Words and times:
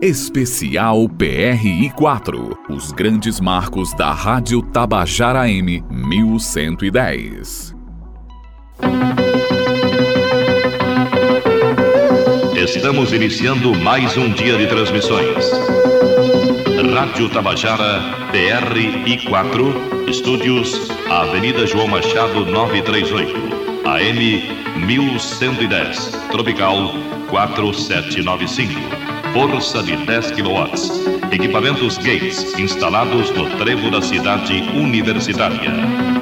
Especial 0.00 1.08
PRI 1.08 1.90
4. 1.90 2.56
Os 2.70 2.92
grandes 2.92 3.40
marcos 3.40 3.92
da 3.94 4.12
Rádio 4.12 4.62
Tabajara 4.62 5.50
M 5.50 5.82
1110. 5.90 7.74
Estamos 12.54 13.12
iniciando 13.12 13.74
mais 13.74 14.16
um 14.16 14.30
dia 14.30 14.56
de 14.56 14.68
transmissões. 14.68 15.50
Rádio 16.94 17.28
Tabajara 17.30 18.00
PRI 18.30 19.26
4, 19.28 20.08
estúdios 20.08 20.92
Avenida 21.10 21.66
João 21.66 21.88
Machado 21.88 22.46
938, 22.46 23.34
AM 23.84 24.86
1110, 24.86 26.12
Tropical 26.30 26.92
4795 27.30 28.97
força 29.38 29.84
de 29.84 29.96
10 30.04 30.32
kW. 30.32 31.30
Equipamentos 31.30 31.96
Gates 31.98 32.58
instalados 32.58 33.30
no 33.30 33.48
trevo 33.56 33.88
da 33.88 34.02
cidade 34.02 34.52
universitária. 34.74 35.70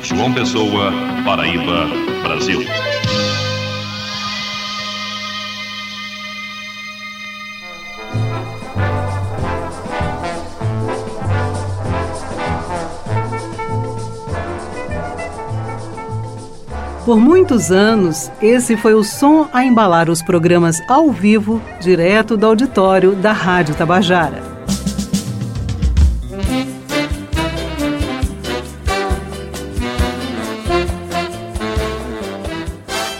João 0.02 0.34
Pessoa, 0.34 0.92
Paraíba, 1.24 1.86
Brasil. 2.22 2.60
Por 17.06 17.20
muitos 17.20 17.70
anos, 17.70 18.32
esse 18.42 18.76
foi 18.76 18.92
o 18.92 19.04
som 19.04 19.46
a 19.52 19.64
embalar 19.64 20.10
os 20.10 20.20
programas 20.20 20.80
ao 20.88 21.12
vivo, 21.12 21.62
direto 21.80 22.36
do 22.36 22.44
auditório 22.44 23.12
da 23.12 23.30
Rádio 23.30 23.76
Tabajara. 23.76 24.55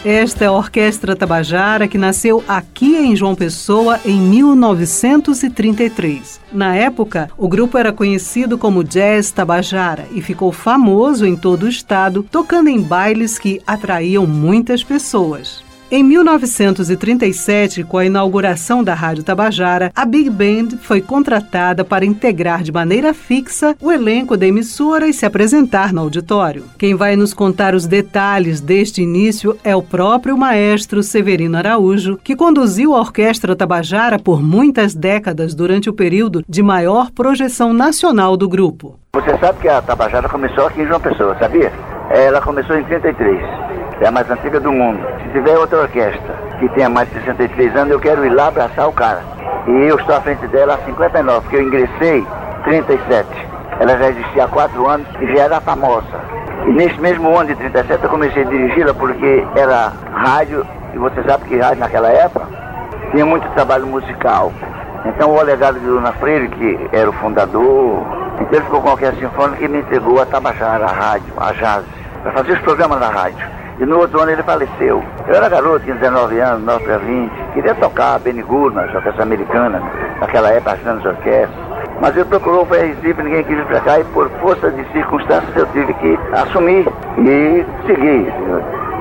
Esta 0.09 0.45
é 0.45 0.47
a 0.47 0.53
Orquestra 0.53 1.17
Tabajara 1.17 1.89
que 1.89 1.99
nasceu 1.99 2.45
aqui 2.47 2.95
em 2.95 3.17
João 3.17 3.35
Pessoa 3.35 3.99
em 4.05 4.21
1933. 4.21 6.41
Na 6.53 6.77
época, 6.77 7.29
o 7.37 7.49
grupo 7.49 7.77
era 7.77 7.93
conhecido 7.93 8.57
como 8.57 8.85
Jazz 8.85 9.33
Tabajara 9.33 10.07
e 10.13 10.23
ficou 10.23 10.53
famoso 10.53 11.27
em 11.27 11.35
todo 11.35 11.65
o 11.65 11.69
estado, 11.69 12.23
tocando 12.23 12.69
em 12.69 12.81
bailes 12.81 13.37
que 13.37 13.61
atraíam 13.67 14.29
muitas 14.29 14.85
pessoas. 14.85 15.66
Em 15.89 16.03
1937, 16.03 17.85
com 17.85 17.97
a 17.97 18.05
inauguração 18.05 18.83
da 18.83 18.93
Rádio 18.93 19.23
Tabajara, 19.23 19.93
a 19.95 20.05
Big 20.05 20.29
Band 20.29 20.79
foi 20.81 21.01
contratada 21.01 21.85
para 21.85 22.05
integrar 22.05 22.65
de 22.65 22.73
maneira 22.73 23.15
fixa 23.15 23.77
o 23.81 23.93
elenco 23.93 24.37
da 24.37 24.45
emissora 24.45 25.07
e 25.07 25.13
se 25.13 25.25
apresentar 25.25 25.93
no 25.93 26.01
auditório. 26.01 26.65
Quem 26.77 26.97
vai 26.97 27.15
nos 27.15 27.33
contar 27.33 27.73
os 27.73 27.87
detalhes 27.87 28.61
deste 28.61 29.01
início 29.01 29.57
é 29.63 29.77
o 29.77 29.83
próprio 29.83 30.37
maestro 30.37 31.05
Severino 31.05 31.57
Araújo, 31.57 32.19
que 32.23 32.35
conduziu 32.35 32.93
a 32.93 32.99
Orquestra 32.99 33.55
Tabajara 33.55 34.19
por 34.19 34.43
muitas 34.43 34.93
décadas 34.93 35.55
durante 35.55 35.89
o 35.89 35.93
período 35.93 36.43
de 36.49 36.65
maior 36.65 37.13
projeção 37.13 37.73
nacional 37.73 38.37
do 38.37 38.49
grupo. 38.49 38.99
Você 39.15 39.39
sabe 39.39 39.61
que 39.61 39.69
a 39.69 39.81
Tabajara 39.81 40.29
começou 40.29 40.67
aqui 40.67 40.83
em 40.83 40.87
João 40.89 41.01
Pessoa, 41.01 41.39
sabia? 41.39 41.73
Ela 42.11 42.41
começou 42.41 42.77
em 42.77 42.83
33 42.83 43.76
é 44.01 44.07
a 44.07 44.11
mais 44.11 44.31
antiga 44.31 44.61
do 44.61 44.73
mundo. 44.73 45.01
Se 45.23 45.31
tiver 45.31 45.57
outra 45.59 45.81
orquestra 45.81 46.35
que 46.59 46.69
tenha 46.71 46.89
mais 46.89 47.09
de 47.09 47.21
63 47.21 47.77
anos, 47.77 47.93
eu 47.93 48.01
quero 48.01 48.25
ir 48.25 48.31
lá 48.31 48.49
abraçar 48.49 48.89
o 48.89 48.93
cara. 48.93 49.23
E 49.67 49.71
eu 49.89 49.97
estou 49.97 50.15
à 50.15 50.21
frente 50.21 50.47
dela 50.49 50.75
há 50.75 50.79
59, 50.87 51.41
porque 51.41 51.57
eu 51.57 51.63
ingressei 51.63 52.27
37. 52.65 53.27
Ela 53.81 53.99
já 53.99 54.09
existia 54.09 54.45
há 54.45 54.49
4 54.49 54.89
anos 54.89 55.07
e 55.21 55.35
já 55.35 55.45
era 55.45 55.61
famosa. 55.61 56.07
E 56.67 56.73
nesse 56.73 56.99
mesmo 57.01 57.37
ano 57.37 57.49
de 57.49 57.57
37 57.57 58.03
eu 58.03 58.11
comecei 58.11 58.43
a 58.43 58.47
dirigi-la 58.47 58.95
porque 58.95 59.47
era 59.55 59.93
rádio, 60.13 60.67
e 60.95 60.99
você 60.99 61.23
sabe 61.23 61.45
que 61.45 61.59
rádio 61.59 61.81
naquela 61.81 62.11
época 62.11 62.47
tinha 63.11 63.25
muito 63.25 63.49
trabalho 63.55 63.87
musical. 63.87 64.53
Então 65.05 65.33
o 65.33 65.41
alegado 65.41 65.79
de 65.79 65.87
Luna 65.87 66.13
Freire, 66.13 66.49
que 66.49 66.89
era 66.93 67.09
o 67.09 67.13
fundador, 67.15 68.05
então 68.41 68.49
ele 68.53 68.63
ficou 68.63 68.83
com 68.83 68.89
a 68.89 68.93
orquestra 68.93 69.21
sinfônica 69.21 69.65
e 69.65 69.69
me 69.69 69.79
entregou 69.79 70.21
a 70.21 70.27
Tabajara, 70.27 70.85
a 70.85 70.93
rádio, 70.93 71.33
a 71.39 71.53
jazz, 71.53 71.85
para 72.23 72.33
fazer 72.33 72.53
os 72.53 72.61
programas 72.61 73.01
na 73.01 73.09
rádio. 73.09 73.56
E 73.79 73.85
no 73.85 73.99
outro 73.99 74.21
ano 74.21 74.33
ele 74.33 74.43
faleceu. 74.43 75.05
Eu 75.27 75.35
era 75.35 75.49
garoto, 75.49 75.81
tinha 75.81 75.97
19 75.97 76.39
anos, 76.41 76.65
9 76.65 76.85
para 76.85 76.99
20. 76.99 77.31
Queria 77.53 77.75
tocar 77.75 78.19
Benny 78.21 78.43
Goodman, 78.43 78.85
orquestra 78.95 79.23
americana, 79.23 79.83
naquela 80.21 80.51
época, 80.51 80.73
as 80.73 80.81
grandes 80.81 81.05
orquestras. 81.05 81.67
Mas 82.01 82.15
ele 82.15 82.25
procurou 82.27 82.63
o 82.63 82.65
Recife, 82.65 83.23
ninguém 83.23 83.45
quis 83.45 83.59
ir 83.59 83.65
para 83.67 83.81
cá 83.81 83.99
e 83.99 84.05
por 84.05 84.29
força 84.41 84.71
de 84.71 84.85
circunstâncias 84.93 85.57
eu 85.57 85.67
tive 85.73 85.93
que 85.95 86.19
assumir 86.33 86.87
e 87.19 87.65
seguir. 87.87 88.33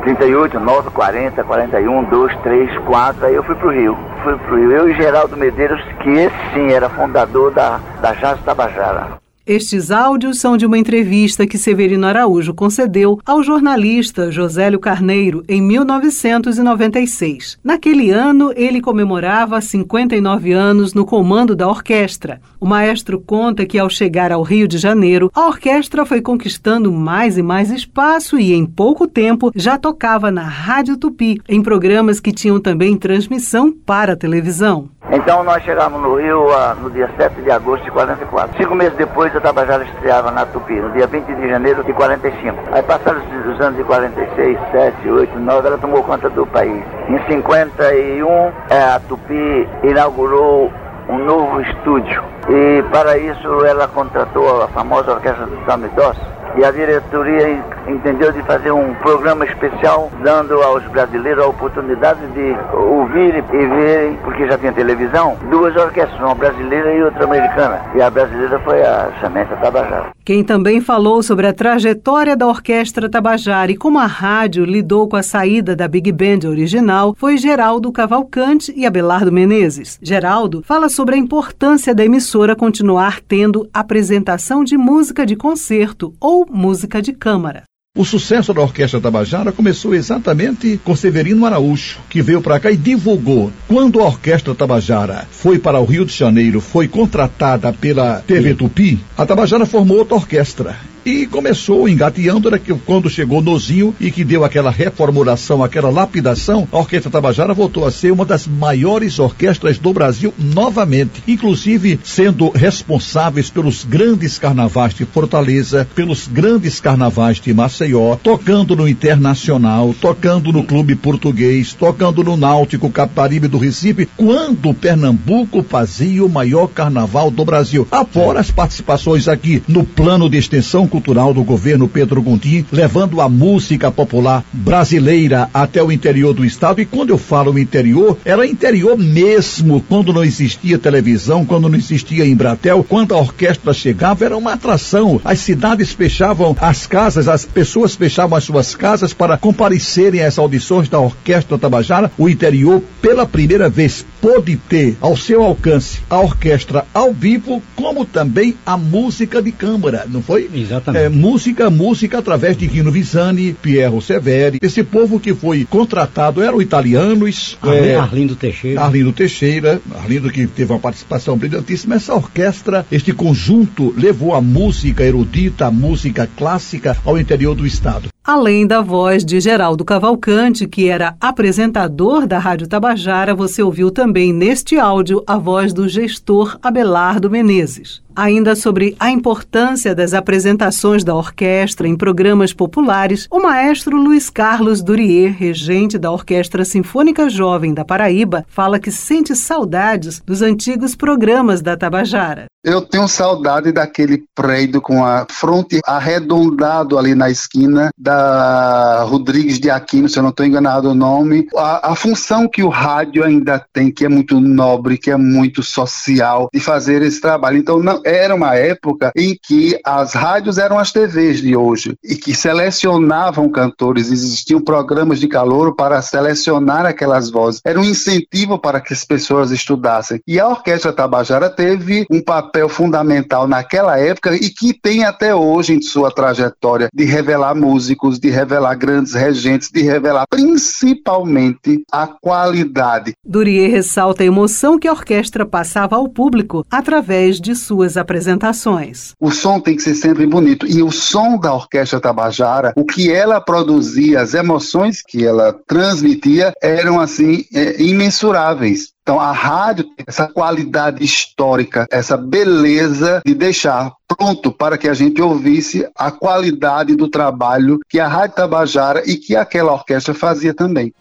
38, 0.04 0.60
9, 0.60 0.90
40, 0.92 1.44
41, 1.44 2.04
2, 2.04 2.38
3, 2.44 2.78
4, 2.80 3.26
aí 3.26 3.36
eu 3.36 3.44
fui 3.44 3.56
pro 3.56 3.72
Rio. 3.72 3.98
Fui 4.24 4.38
pro 4.38 4.56
Rio. 4.56 4.72
Eu 4.72 4.90
e 4.90 4.94
Geraldo 4.94 5.36
Medeiros, 5.36 5.82
que 6.02 6.10
esse 6.10 6.36
sim 6.54 6.72
era 6.72 6.90
fundador 6.90 7.52
da, 7.52 7.80
da 8.02 8.14
Jazz 8.14 8.40
Tabajara. 8.44 9.25
Estes 9.48 9.92
áudios 9.92 10.40
são 10.40 10.58
de 10.58 10.66
uma 10.66 10.76
entrevista 10.76 11.46
que 11.46 11.60
Severino 11.60 12.08
Araújo 12.08 12.52
concedeu 12.52 13.20
ao 13.24 13.44
jornalista 13.44 14.32
Josélio 14.32 14.80
Carneiro 14.80 15.44
em 15.48 15.62
1996. 15.62 17.60
Naquele 17.64 18.10
ano, 18.10 18.52
ele 18.56 18.82
comemorava 18.82 19.62
59 19.62 20.52
anos 20.52 20.96
no 20.96 21.06
comando 21.06 21.56
da 21.56 21.68
orquestra. 21.68 22.42
O 22.60 22.66
maestro 22.66 23.20
conta 23.20 23.68
que, 23.68 23.78
ao 23.78 23.88
chegar 23.88 24.32
ao 24.32 24.42
Rio 24.42 24.68
de 24.68 24.80
Janeiro, 24.80 25.30
a 25.32 25.46
orquestra 25.46 26.08
foi 26.08 26.24
conquistando 26.24 26.92
mais 26.92 27.38
e 27.38 27.44
mais 27.44 27.70
espaço 27.70 28.40
e, 28.40 28.52
em 28.52 28.66
pouco 28.66 29.06
tempo, 29.08 29.52
já 29.56 29.78
tocava 29.78 30.32
na 30.32 30.42
Rádio 30.42 30.98
Tupi, 30.98 31.40
em 31.48 31.62
programas 31.62 32.20
que 32.20 32.32
tinham 32.32 32.60
também 32.60 32.98
transmissão 32.98 33.72
para 33.72 34.14
a 34.14 34.18
televisão. 34.18 34.90
Então 35.12 35.44
nós 35.44 35.64
chegamos 35.64 36.02
no 36.02 36.16
Rio 36.16 36.48
uh, 36.48 36.76
no 36.82 36.90
dia 36.90 37.10
7 37.16 37.42
de 37.42 37.52
agosto 37.52 37.84
de 37.84 37.92
44. 37.92 38.58
Cinco 38.58 38.74
meses 38.74 38.98
depois 38.98 39.35
a 39.38 39.42
Tabajara 39.42 39.84
estreava 39.84 40.32
na 40.32 40.46
Tupi, 40.46 40.74
no 40.74 40.92
dia 40.92 41.08
20 41.08 41.26
de 41.26 41.50
janeiro 41.50 41.84
de 41.84 41.94
45. 41.94 42.58
Aí 42.72 42.84
passaram 42.84 43.22
os 43.22 43.60
anos 43.60 43.78
de 43.78 43.84
46, 43.84 44.58
7, 44.72 45.10
8, 45.10 45.40
9, 45.40 45.68
ela 45.68 45.78
tomou 45.78 46.04
conta 46.04 46.30
do 46.30 46.46
país. 46.48 46.84
Em 47.10 47.20
51, 47.28 48.28
é, 48.70 48.84
a 48.96 49.00
Tupi 49.00 49.70
inaugurou 49.84 50.72
um 51.10 51.18
novo 51.18 51.62
estúdio. 51.62 52.24
E 52.50 52.84
para 52.92 53.18
isso 53.18 53.66
ela 53.66 53.88
contratou 53.88 54.64
a 54.64 54.68
famosa 54.70 55.14
orquestra 55.14 55.46
do 55.46 55.66
Sami 55.66 55.88
Dossi 55.90 56.35
e 56.58 56.64
a 56.64 56.72
diretoria 56.72 57.64
entendeu 57.88 58.32
de 58.32 58.42
fazer 58.44 58.72
um 58.72 58.94
programa 58.96 59.46
especial 59.46 60.12
dando 60.24 60.62
aos 60.62 60.84
brasileiros 60.88 61.44
a 61.44 61.48
oportunidade 61.48 62.20
de 62.28 62.56
ouvir 62.74 63.44
e 63.54 63.68
verem, 63.68 64.18
porque 64.24 64.48
já 64.48 64.58
tinha 64.58 64.72
televisão, 64.72 65.38
duas 65.50 65.76
orquestras, 65.76 66.20
uma 66.20 66.36
brasileira 66.36 66.94
e 66.94 67.04
outra 67.04 67.26
americana. 67.26 67.82
E 67.96 68.02
a 68.02 68.10
brasileira 68.10 68.60
foi 68.60 68.82
a 68.82 69.12
Samantha 69.22 69.56
Tabajara. 69.58 70.12
Quem 70.24 70.44
também 70.44 70.82
falou 70.82 71.22
sobre 71.22 71.46
a 71.46 71.54
trajetória 71.54 72.36
da 72.36 72.48
Orquestra 72.48 73.10
Tabajara 73.10 73.72
e 73.72 73.78
como 73.78 74.00
a 74.00 74.08
rádio 74.08 74.66
lidou 74.66 75.08
com 75.08 75.16
a 75.16 75.24
saída 75.24 75.76
da 75.76 75.88
Big 75.88 76.12
Band 76.12 76.50
original 76.50 77.14
foi 77.18 77.38
Geraldo 77.38 77.92
Cavalcante 77.92 78.74
e 78.76 78.86
Abelardo 78.86 79.32
Menezes. 79.32 80.00
Geraldo 80.02 80.64
fala 80.64 80.90
sobre 80.90 81.16
a 81.16 81.18
importância 81.18 81.94
da 81.94 82.04
emissora 82.04 82.56
continuar 82.56 83.20
tendo 83.22 83.70
apresentação 83.74 84.64
de 84.64 84.78
música 84.78 85.26
de 85.26 85.36
concerto 85.36 86.14
ou 86.20 86.45
música 86.50 87.02
de 87.02 87.14
câmara. 87.14 87.64
O 87.98 88.04
sucesso 88.04 88.54
da 88.54 88.62
Orquestra 88.62 89.00
Tabajara 89.00 89.54
começou 89.54 89.96
exatamente 89.96 90.78
com 90.84 90.96
Severino 90.98 91.46
Araújo, 91.46 92.00
que 92.10 92.22
veio 92.22 92.42
para 92.42 92.60
cá 92.60 92.70
e 92.70 92.76
divulgou. 92.76 93.54
Quando 93.70 94.02
a 94.02 94.06
Orquestra 94.06 94.54
Tabajara 94.54 95.26
foi 95.32 95.58
para 95.58 95.80
o 95.80 95.86
Rio 95.86 96.06
de 96.06 96.14
Janeiro, 96.14 96.60
foi 96.60 96.90
contratada 96.90 97.72
pela 97.72 98.22
TV 98.28 98.54
Tupi, 98.54 99.00
a 99.18 99.26
Tabajara 99.26 99.66
formou 99.66 100.00
outra 100.00 100.16
orquestra 100.16 100.76
e 101.06 101.28
começou 101.28 101.88
engateando 101.88 102.48
era 102.48 102.58
que 102.58 102.74
quando 102.74 103.10
chegou 103.10 103.42
Nozinho 103.42 103.96
e 104.00 104.10
que 104.10 104.24
deu 104.24 104.44
aquela 104.44 104.72
reformulação, 104.72 105.64
aquela 105.64 105.92
lapidação, 105.92 106.68
a 106.72 106.80
Orquestra 106.80 107.12
Tabajara 107.12 107.54
voltou 107.54 107.86
a 107.86 107.92
ser 107.92 108.12
uma 108.12 108.26
das 108.26 108.48
maiores 108.48 109.20
orquestras 109.20 109.78
do 109.78 109.94
Brasil 109.94 110.34
novamente, 110.40 111.22
inclusive 111.28 112.00
sendo 112.04 112.50
responsáveis 112.50 113.52
pelos 113.52 113.84
grandes 113.84 114.40
carnavais 114.40 114.96
de 114.96 115.06
Fortaleza, 115.06 115.88
pelos 115.94 116.28
grandes 116.28 116.80
carnavais 116.80 117.40
de 117.40 117.54
Maceió, 117.54 118.16
tocando 118.16 118.76
no 118.76 118.88
Internacional, 118.88 119.94
tocando 120.02 120.52
no 120.52 120.64
Clube 120.64 120.96
Português, 120.96 121.74
tocando 121.74 122.24
no 122.24 122.36
Náutico 122.36 122.90
Caparibe 122.90 123.48
do 123.48 123.60
Recife, 123.60 124.10
quando 124.18 124.74
Pernambuco 124.74 125.62
fazia 125.62 126.26
o 126.26 126.30
maior 126.30 126.68
carnaval 126.68 127.30
do 127.30 127.46
Brasil. 127.46 127.88
Afora 127.92 128.40
as 128.40 128.50
participações 128.50 129.28
aqui 129.28 129.62
no 129.68 129.84
plano 129.84 130.28
de 130.28 130.38
extensão 130.38 130.88
cultural 130.96 131.34
do 131.34 131.44
governo 131.44 131.90
Pedro 131.90 132.22
Gondim, 132.22 132.66
levando 132.72 133.20
a 133.20 133.28
música 133.28 133.92
popular 133.92 134.46
brasileira 134.54 135.50
até 135.54 135.84
o 135.84 135.92
interior 135.92 136.34
do 136.34 136.46
estado. 136.46 136.80
E 136.80 136.86
quando 136.86 137.10
eu 137.10 137.18
falo 137.18 137.60
interior, 137.60 138.18
era 138.24 138.48
interior 138.48 138.98
mesmo, 138.98 139.84
quando 139.90 140.14
não 140.14 140.24
existia 140.24 140.80
televisão, 140.80 141.46
quando 141.46 141.68
não 141.68 141.78
existia 141.78 142.26
Embratel, 142.26 142.82
quando 142.88 143.14
a 143.14 143.18
orquestra 143.18 143.74
chegava, 143.74 144.24
era 144.24 144.38
uma 144.38 144.54
atração. 144.54 145.20
As 145.26 145.40
cidades 145.40 145.92
fechavam 145.92 146.56
as 146.62 146.88
casas, 146.88 147.28
as 147.28 147.44
pessoas 147.44 147.94
fechavam 147.94 148.38
as 148.38 148.46
suas 148.46 148.74
casas 148.74 149.12
para 149.12 149.38
comparecerem 149.38 150.22
às 150.22 150.38
audições 150.38 150.88
da 150.88 151.00
Orquestra 151.00 151.58
Tabajara. 151.58 152.10
O 152.18 152.30
interior, 152.30 152.82
pela 153.02 153.26
primeira 153.26 153.70
vez, 153.70 154.06
pôde 154.22 154.56
ter 154.56 154.96
ao 155.02 155.18
seu 155.18 155.44
alcance 155.44 156.00
a 156.10 156.22
orquestra 156.22 156.86
ao 156.94 157.12
vivo, 157.12 157.62
como 157.76 158.06
também 158.06 158.56
a 158.66 158.78
música 158.78 159.42
de 159.42 159.52
câmara, 159.52 160.06
não 160.08 160.22
foi? 160.22 160.50
Exatamente. 160.54 160.85
É, 160.94 161.10
música, 161.10 161.70
música 161.70 162.20
através 162.20 162.56
de 162.58 162.66
Rino 162.68 162.92
Visani, 162.92 163.54
Piero 163.54 164.02
Severi. 164.02 164.60
Esse 164.62 164.84
povo 164.84 165.20
que 165.20 165.34
foi 165.34 165.66
contratado 165.66 166.42
eram 166.42 166.62
italianos. 166.62 167.58
Arlindo, 167.62 167.86
é, 167.86 167.96
Arlindo 167.96 168.36
Teixeira. 168.36 168.82
Arlindo 168.82 169.14
Teixeira, 169.14 169.82
Arlindo 169.96 170.30
que 170.30 170.46
teve 170.48 170.72
uma 170.72 170.80
participação 170.80 171.38
brilhantíssima. 171.38 171.96
Essa 171.96 172.14
orquestra, 172.14 172.86
este 172.92 173.14
conjunto, 173.14 173.94
levou 173.98 174.34
a 174.34 174.42
música 174.42 175.04
erudita, 175.04 175.68
a 175.68 175.72
música 175.72 176.30
clássica 176.38 176.98
ao 177.06 177.18
interior 177.18 177.56
do 177.56 177.66
estado. 177.66 178.10
Além 178.24 178.66
da 178.66 178.82
voz 178.82 179.24
de 179.24 179.40
Geraldo 179.40 179.86
Cavalcante, 179.86 180.68
que 180.68 180.90
era 180.90 181.16
apresentador 181.22 182.26
da 182.26 182.40
Rádio 182.40 182.68
Tabajara, 182.68 183.36
você 183.36 183.62
ouviu 183.62 183.92
também 183.92 184.34
neste 184.34 184.80
áudio 184.80 185.24
a 185.28 185.38
voz 185.38 185.72
do 185.72 185.88
gestor 185.88 186.58
Abelardo 186.62 187.30
Menezes. 187.30 188.02
Ainda 188.16 188.56
sobre 188.56 188.96
a 188.98 189.12
importância 189.12 189.94
das 189.94 190.14
apresentações 190.14 191.04
da 191.04 191.14
orquestra 191.14 191.86
em 191.86 191.98
programas 191.98 192.54
populares, 192.54 193.28
o 193.30 193.42
maestro 193.42 193.98
Luiz 193.98 194.30
Carlos 194.30 194.82
Durier, 194.82 195.36
regente 195.38 195.98
da 195.98 196.10
Orquestra 196.10 196.64
Sinfônica 196.64 197.30
Jovem 197.30 197.74
da 197.74 197.84
Paraíba, 197.84 198.46
fala 198.48 198.80
que 198.80 198.90
sente 198.90 199.36
saudades 199.36 200.22
dos 200.26 200.42
antigos 200.42 200.96
programas 200.96 201.62
da 201.62 201.76
Tabajara. 201.76 202.46
Eu 202.66 202.82
tenho 202.82 203.08
saudade 203.08 203.72
daquele 203.72 204.24
prédio 204.34 204.82
com 204.82 205.06
a 205.06 205.28
fronte 205.30 205.82
arredondado 205.86 206.98
ali 206.98 207.14
na 207.14 207.30
esquina 207.30 207.92
da 207.96 209.04
Rodrigues 209.04 209.60
de 209.60 209.70
Aquino, 209.70 210.10
se 210.10 210.18
eu 210.18 210.24
não 210.24 210.32
estou 210.32 210.44
enganado 210.44 210.90
o 210.90 210.96
nome. 210.96 211.48
A, 211.56 211.92
a, 211.92 211.96
função 211.96 212.50
que 212.50 212.64
o 212.64 212.70
rádio 212.70 213.24
ainda 213.24 213.64
tem, 213.72 213.92
que 213.92 214.04
é 214.04 214.10
muito 214.10 214.40
nobre, 214.40 214.98
que 214.98 215.12
é 215.12 215.16
muito 215.16 215.62
social, 215.62 216.50
de 216.52 216.60
fazer 216.60 217.04
esse 217.04 217.22
trabalho. 217.22 217.60
Então, 217.60 217.78
não, 217.84 218.02
era 218.06 218.36
uma 218.36 218.56
época 218.56 219.12
em 219.16 219.36
que 219.42 219.80
as 219.84 220.14
rádios 220.14 220.60
eram 220.60 220.78
as 220.78 220.92
TVs 220.92 221.42
de 221.42 221.56
hoje 221.56 221.98
e 222.04 222.16
que 222.16 222.36
selecionavam 222.36 223.50
cantores, 223.50 224.12
existiam 224.12 224.62
programas 224.62 225.20
de 225.20 225.28
calor 225.28 225.76
para 225.76 226.02
selecionar 226.02 226.86
aquelas 226.86 227.32
vozes. 227.32 227.62
Era 227.66 227.80
um 227.80 227.84
incentivo 227.84 228.60
para 228.60 228.80
que 228.80 228.94
as 228.94 229.04
pessoas 229.04 229.50
estudassem. 229.50 230.22
E 230.28 230.40
a 230.40 230.48
Orquestra 230.48 230.94
Tabajara 230.94 231.50
teve 231.50 232.06
um 232.12 232.22
papel 232.22 232.70
fundamental 232.70 233.48
naquela 233.48 233.98
época 233.98 234.36
e 234.36 234.50
que 234.52 234.74
tem 234.74 235.04
até 235.04 235.34
hoje 235.34 235.74
em 235.74 235.82
sua 235.82 236.12
trajetória 236.12 236.90
de 236.94 237.06
revelar 237.06 237.56
músicos, 237.56 238.20
de 238.20 238.30
revelar 238.30 238.76
grandes 238.76 239.14
regentes, 239.14 239.72
de 239.72 239.82
revelar 239.82 240.26
principalmente 240.30 241.84
a 241.92 242.06
qualidade. 242.06 243.14
Durier 243.26 243.72
ressalta 243.72 244.22
a 244.22 244.26
emoção 244.26 244.78
que 244.78 244.88
a 244.88 244.92
orquestra 244.92 245.46
passava 245.46 245.96
ao 245.96 246.08
público 246.08 246.66
através 246.70 247.40
de 247.40 247.56
suas 247.56 247.95
apresentações. 247.98 249.14
O 249.20 249.32
som 249.32 249.60
tem 249.60 249.76
que 249.76 249.82
ser 249.82 249.96
sempre 249.96 250.26
bonito 250.26 250.66
e 250.68 250.82
o 250.82 250.92
som 250.92 251.38
da 251.38 251.54
Orquestra 251.54 252.00
Tabajara, 252.00 252.74
o 252.76 252.86
que 252.86 253.12
ela 253.12 253.42
produzia, 253.42 254.22
as 254.22 254.34
emoções 254.34 255.02
que 255.02 255.26
ela 255.26 255.54
transmitia 255.68 256.54
eram 256.62 257.00
assim 257.00 257.44
é, 257.54 257.82
imensuráveis. 257.82 258.96
Então 259.02 259.20
a 259.20 259.32
rádio 259.32 259.84
tem 259.84 260.06
essa 260.08 260.28
qualidade 260.28 261.04
histórica, 261.04 261.86
essa 261.92 262.18
beleza 262.18 263.22
de 263.24 263.36
deixar 263.36 263.92
pronto 264.08 264.52
para 264.52 264.80
que 264.80 264.90
a 264.90 264.96
gente 264.96 265.22
ouvisse 265.22 265.88
a 265.96 266.12
qualidade 266.12 266.96
do 266.96 267.08
trabalho 267.08 267.80
que 267.88 268.00
a 268.00 268.08
Rádio 268.08 268.38
Tabajara 268.38 269.04
e 269.06 269.16
que 269.16 269.36
aquela 269.36 269.74
orquestra 269.74 270.14
fazia 270.14 270.54
também. 270.56 270.92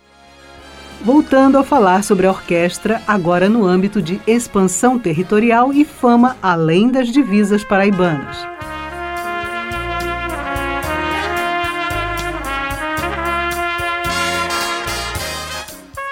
Voltando 1.05 1.59
a 1.59 1.63
falar 1.63 2.03
sobre 2.03 2.27
a 2.27 2.31
orquestra, 2.31 3.03
agora 3.07 3.47
no 3.47 3.67
âmbito 3.67 4.01
de 4.01 4.19
expansão 4.27 4.99
territorial 4.99 5.71
e 5.71 5.85
fama 5.85 6.35
além 6.41 6.89
das 6.89 7.09
divisas 7.09 7.63
paraibanas. 7.63 8.54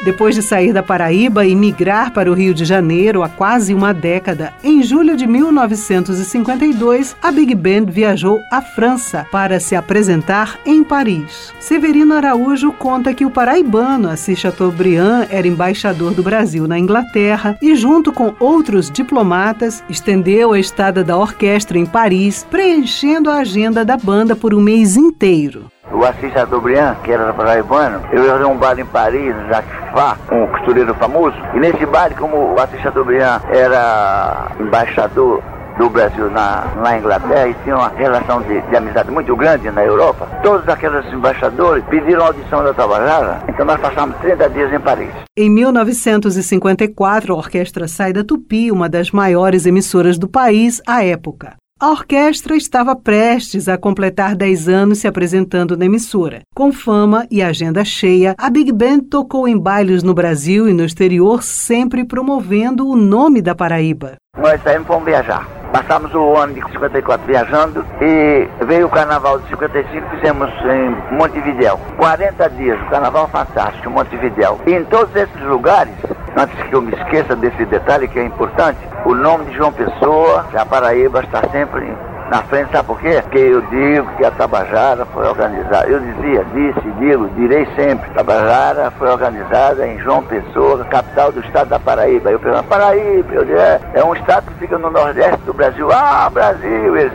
Depois 0.04 0.34
de 0.34 0.42
sair 0.42 0.72
da 0.72 0.82
Paraíba 0.82 1.46
e 1.46 1.54
migrar 1.54 2.12
para 2.12 2.28
o 2.30 2.34
Rio 2.34 2.52
de 2.52 2.64
Janeiro 2.64 3.22
há 3.22 3.28
quase 3.28 3.72
uma 3.72 3.94
década, 3.94 4.52
em 4.64 4.82
julho 4.82 5.16
de 5.16 5.28
1952, 5.28 7.14
a 7.22 7.30
Big 7.30 7.54
Band 7.54 7.86
viajou 7.86 8.40
à 8.50 8.60
França 8.60 9.24
para 9.30 9.60
se 9.60 9.76
apresentar 9.76 10.58
em 10.66 10.82
Paris. 10.82 11.54
Severino 11.60 12.14
Araújo 12.14 12.72
conta 12.72 13.14
que 13.14 13.24
o 13.24 13.30
paraibano 13.30 14.10
Assis 14.10 14.40
Chateaubriand 14.40 15.28
era 15.30 15.46
embaixador 15.46 16.12
do 16.12 16.22
Brasil 16.22 16.66
na 16.66 16.80
Inglaterra 16.80 17.56
e, 17.62 17.76
junto 17.76 18.12
com 18.12 18.34
outros 18.40 18.90
diplomatas, 18.90 19.84
estendeu 19.88 20.52
a 20.52 20.58
estada 20.58 21.04
da 21.04 21.16
orquestra 21.16 21.78
em 21.78 21.86
Paris, 21.86 22.44
preenchendo 22.50 23.30
a 23.30 23.36
agenda 23.36 23.84
da 23.84 23.96
banda 23.96 24.34
por 24.34 24.52
um 24.52 24.60
mês 24.60 24.96
inteiro 24.96 25.71
o 25.90 26.04
Assis 26.04 26.32
Chateaubriand, 26.32 26.96
que 27.02 27.12
era 27.12 27.32
paraibano, 27.32 28.00
eu 28.12 28.24
ia 28.24 28.32
fazer 28.32 28.44
um 28.44 28.56
bar 28.56 28.78
em 28.78 28.84
Paris, 28.84 29.34
Jacques 29.48 29.72
Fá, 29.92 30.16
um 30.30 30.46
costureiro 30.48 30.94
famoso, 30.94 31.36
e 31.54 31.60
nesse 31.60 31.84
bar, 31.86 32.14
como 32.16 32.54
o 32.54 32.60
Assis 32.60 32.80
Chateaubriand 32.80 33.40
era 33.50 34.48
embaixador 34.58 35.42
do 35.78 35.88
Brasil 35.88 36.30
na, 36.30 36.66
na 36.82 36.98
Inglaterra 36.98 37.48
e 37.48 37.54
tinha 37.62 37.76
uma 37.76 37.88
relação 37.88 38.42
de, 38.42 38.60
de, 38.60 38.76
amizade 38.76 39.10
muito 39.10 39.34
grande 39.34 39.70
na 39.70 39.82
Europa, 39.82 40.28
todos 40.42 40.68
aqueles 40.68 41.10
embaixadores 41.12 41.82
pediram 41.86 42.26
audição 42.26 42.62
da 42.62 42.74
Tabajara, 42.74 43.42
então 43.48 43.64
nós 43.64 43.80
passamos 43.80 44.16
30 44.18 44.50
dias 44.50 44.72
em 44.72 44.80
Paris. 44.80 45.10
Em 45.36 45.50
1954, 45.50 47.32
a 47.32 47.36
orquestra 47.36 47.88
sai 47.88 48.12
da 48.12 48.22
Tupi, 48.22 48.70
uma 48.70 48.88
das 48.88 49.10
maiores 49.10 49.64
emissoras 49.64 50.18
do 50.18 50.28
país 50.28 50.82
à 50.86 51.04
época. 51.04 51.54
A 51.82 51.90
orquestra 51.90 52.54
estava 52.54 52.94
prestes 52.94 53.68
a 53.68 53.76
completar 53.76 54.36
10 54.36 54.68
anos 54.68 54.98
se 54.98 55.08
apresentando 55.08 55.76
na 55.76 55.86
emissora. 55.86 56.42
Com 56.54 56.72
fama 56.72 57.26
e 57.28 57.42
agenda 57.42 57.84
cheia, 57.84 58.36
a 58.38 58.48
Big 58.48 58.70
Band 58.70 59.00
tocou 59.00 59.48
em 59.48 59.58
bailes 59.58 60.04
no 60.04 60.14
Brasil 60.14 60.68
e 60.68 60.72
no 60.72 60.84
exterior, 60.84 61.42
sempre 61.42 62.04
promovendo 62.04 62.86
o 62.86 62.94
nome 62.94 63.42
da 63.42 63.52
Paraíba. 63.52 64.14
Nós 64.38 64.62
saímos 64.62 64.86
para 64.86 65.00
viajar. 65.00 65.61
Passamos 65.72 66.14
o 66.14 66.36
ano 66.36 66.52
de 66.52 66.60
54 66.70 67.26
viajando 67.26 67.84
e 67.98 68.46
veio 68.66 68.86
o 68.86 68.90
carnaval 68.90 69.38
de 69.38 69.48
55, 69.48 70.10
fizemos 70.10 70.50
em 70.66 71.16
Montevidéu. 71.16 71.80
40 71.96 72.50
dias, 72.50 72.78
o 72.82 72.90
carnaval 72.90 73.26
fantástico, 73.28 73.88
Montevidéu. 73.88 74.60
E 74.66 74.74
em 74.74 74.84
todos 74.84 75.16
esses 75.16 75.40
lugares, 75.40 75.94
antes 76.36 76.62
que 76.64 76.74
eu 76.74 76.82
me 76.82 76.92
esqueça 76.92 77.34
desse 77.34 77.64
detalhe 77.64 78.06
que 78.06 78.18
é 78.18 78.24
importante, 78.24 78.78
o 79.06 79.14
nome 79.14 79.46
de 79.46 79.56
João 79.56 79.72
Pessoa, 79.72 80.46
a 80.54 80.66
Paraíba 80.66 81.20
está 81.20 81.40
sempre 81.50 81.96
na 82.32 82.42
frente, 82.44 82.72
sabe 82.72 82.86
por 82.86 82.98
quê? 82.98 83.20
Porque 83.20 83.38
eu 83.38 83.60
digo 83.60 84.10
que 84.16 84.24
a 84.24 84.30
Tabajara 84.30 85.04
foi 85.04 85.28
organizada, 85.28 85.86
eu 85.86 86.00
dizia, 86.00 86.42
disse, 86.54 86.80
digo, 86.98 87.28
direi 87.36 87.68
sempre, 87.76 88.08
Tabajara 88.14 88.90
foi 88.92 89.10
organizada 89.10 89.86
em 89.86 89.98
João 89.98 90.22
Pessoa, 90.22 90.82
capital 90.86 91.30
do 91.30 91.40
estado 91.40 91.68
da 91.68 91.78
Paraíba. 91.78 92.30
Eu 92.30 92.40
pergunto, 92.40 92.64
Paraíba, 92.64 93.34
eu 93.34 93.44
digo, 93.44 93.58
é, 93.58 93.78
é 93.92 94.02
um 94.02 94.14
estado 94.14 94.46
que 94.46 94.60
fica 94.60 94.78
no 94.78 94.90
nordeste 94.90 95.42
do 95.42 95.52
Brasil. 95.52 95.92
Ah, 95.92 96.30
Brasil, 96.32 96.96
eles 96.96 97.12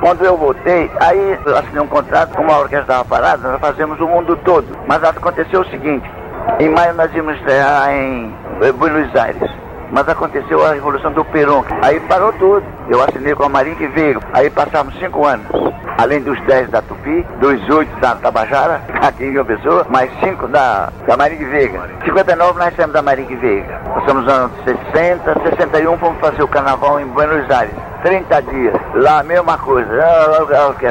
quando 0.00 0.24
eu 0.24 0.36
voltei, 0.36 0.90
aí 1.00 1.38
eu 1.46 1.56
assinei 1.56 1.80
um 1.80 1.86
contrato, 1.86 2.34
como 2.34 2.50
a 2.50 2.58
orquestra 2.58 2.80
estava 2.80 3.04
parada, 3.04 3.48
nós 3.52 3.60
fazemos 3.60 4.00
o 4.00 4.08
mundo 4.08 4.36
todo. 4.44 4.66
Mas 4.88 5.04
aconteceu 5.04 5.60
o 5.60 5.70
seguinte, 5.70 6.08
em 6.58 6.68
maio 6.68 6.94
nós 6.94 7.14
íamos 7.14 7.36
estrear 7.36 7.90
em 7.94 8.34
Buenos 8.76 9.14
Aires. 9.14 9.67
Mas 9.90 10.08
aconteceu 10.08 10.64
a 10.64 10.72
Revolução 10.72 11.12
do 11.12 11.24
Peron. 11.26 11.64
Aí 11.82 12.00
parou 12.00 12.32
tudo. 12.34 12.64
Eu 12.88 13.02
assinei 13.02 13.34
com 13.34 13.44
a 13.44 13.48
Marinha 13.48 13.76
que 13.76 13.86
veio. 13.88 14.20
Aí 14.32 14.50
passamos 14.50 14.94
cinco 14.98 15.24
anos. 15.24 15.46
Além 15.98 16.20
dos 16.20 16.40
dez 16.42 16.70
da 16.70 16.80
Tupi, 16.80 17.26
dos 17.40 17.68
oito 17.70 17.94
da 18.00 18.14
Tabajara, 18.14 18.80
aqui 19.02 19.24
em 19.24 19.32
João 19.32 19.44
Pessoa, 19.44 19.86
mais 19.90 20.10
cinco 20.20 20.46
da, 20.46 20.90
da 21.06 21.16
Marinha 21.16 21.48
Veiga. 21.48 21.90
59 22.04 22.58
nós 22.58 22.74
temos 22.74 22.92
da 22.92 23.02
Marinha 23.02 23.36
Veiga. 23.36 23.80
Passamos 23.94 24.24
nos 24.24 24.32
anos 24.32 24.52
60, 24.64 25.40
61 25.56 25.98
fomos 25.98 26.20
fazer 26.20 26.42
o 26.42 26.48
carnaval 26.48 27.00
em 27.00 27.06
Buenos 27.06 27.50
Aires. 27.50 27.74
30 28.02 28.42
dias. 28.42 28.74
Lá 28.94 29.20
a 29.20 29.22
mesma 29.24 29.58
coisa. 29.58 29.90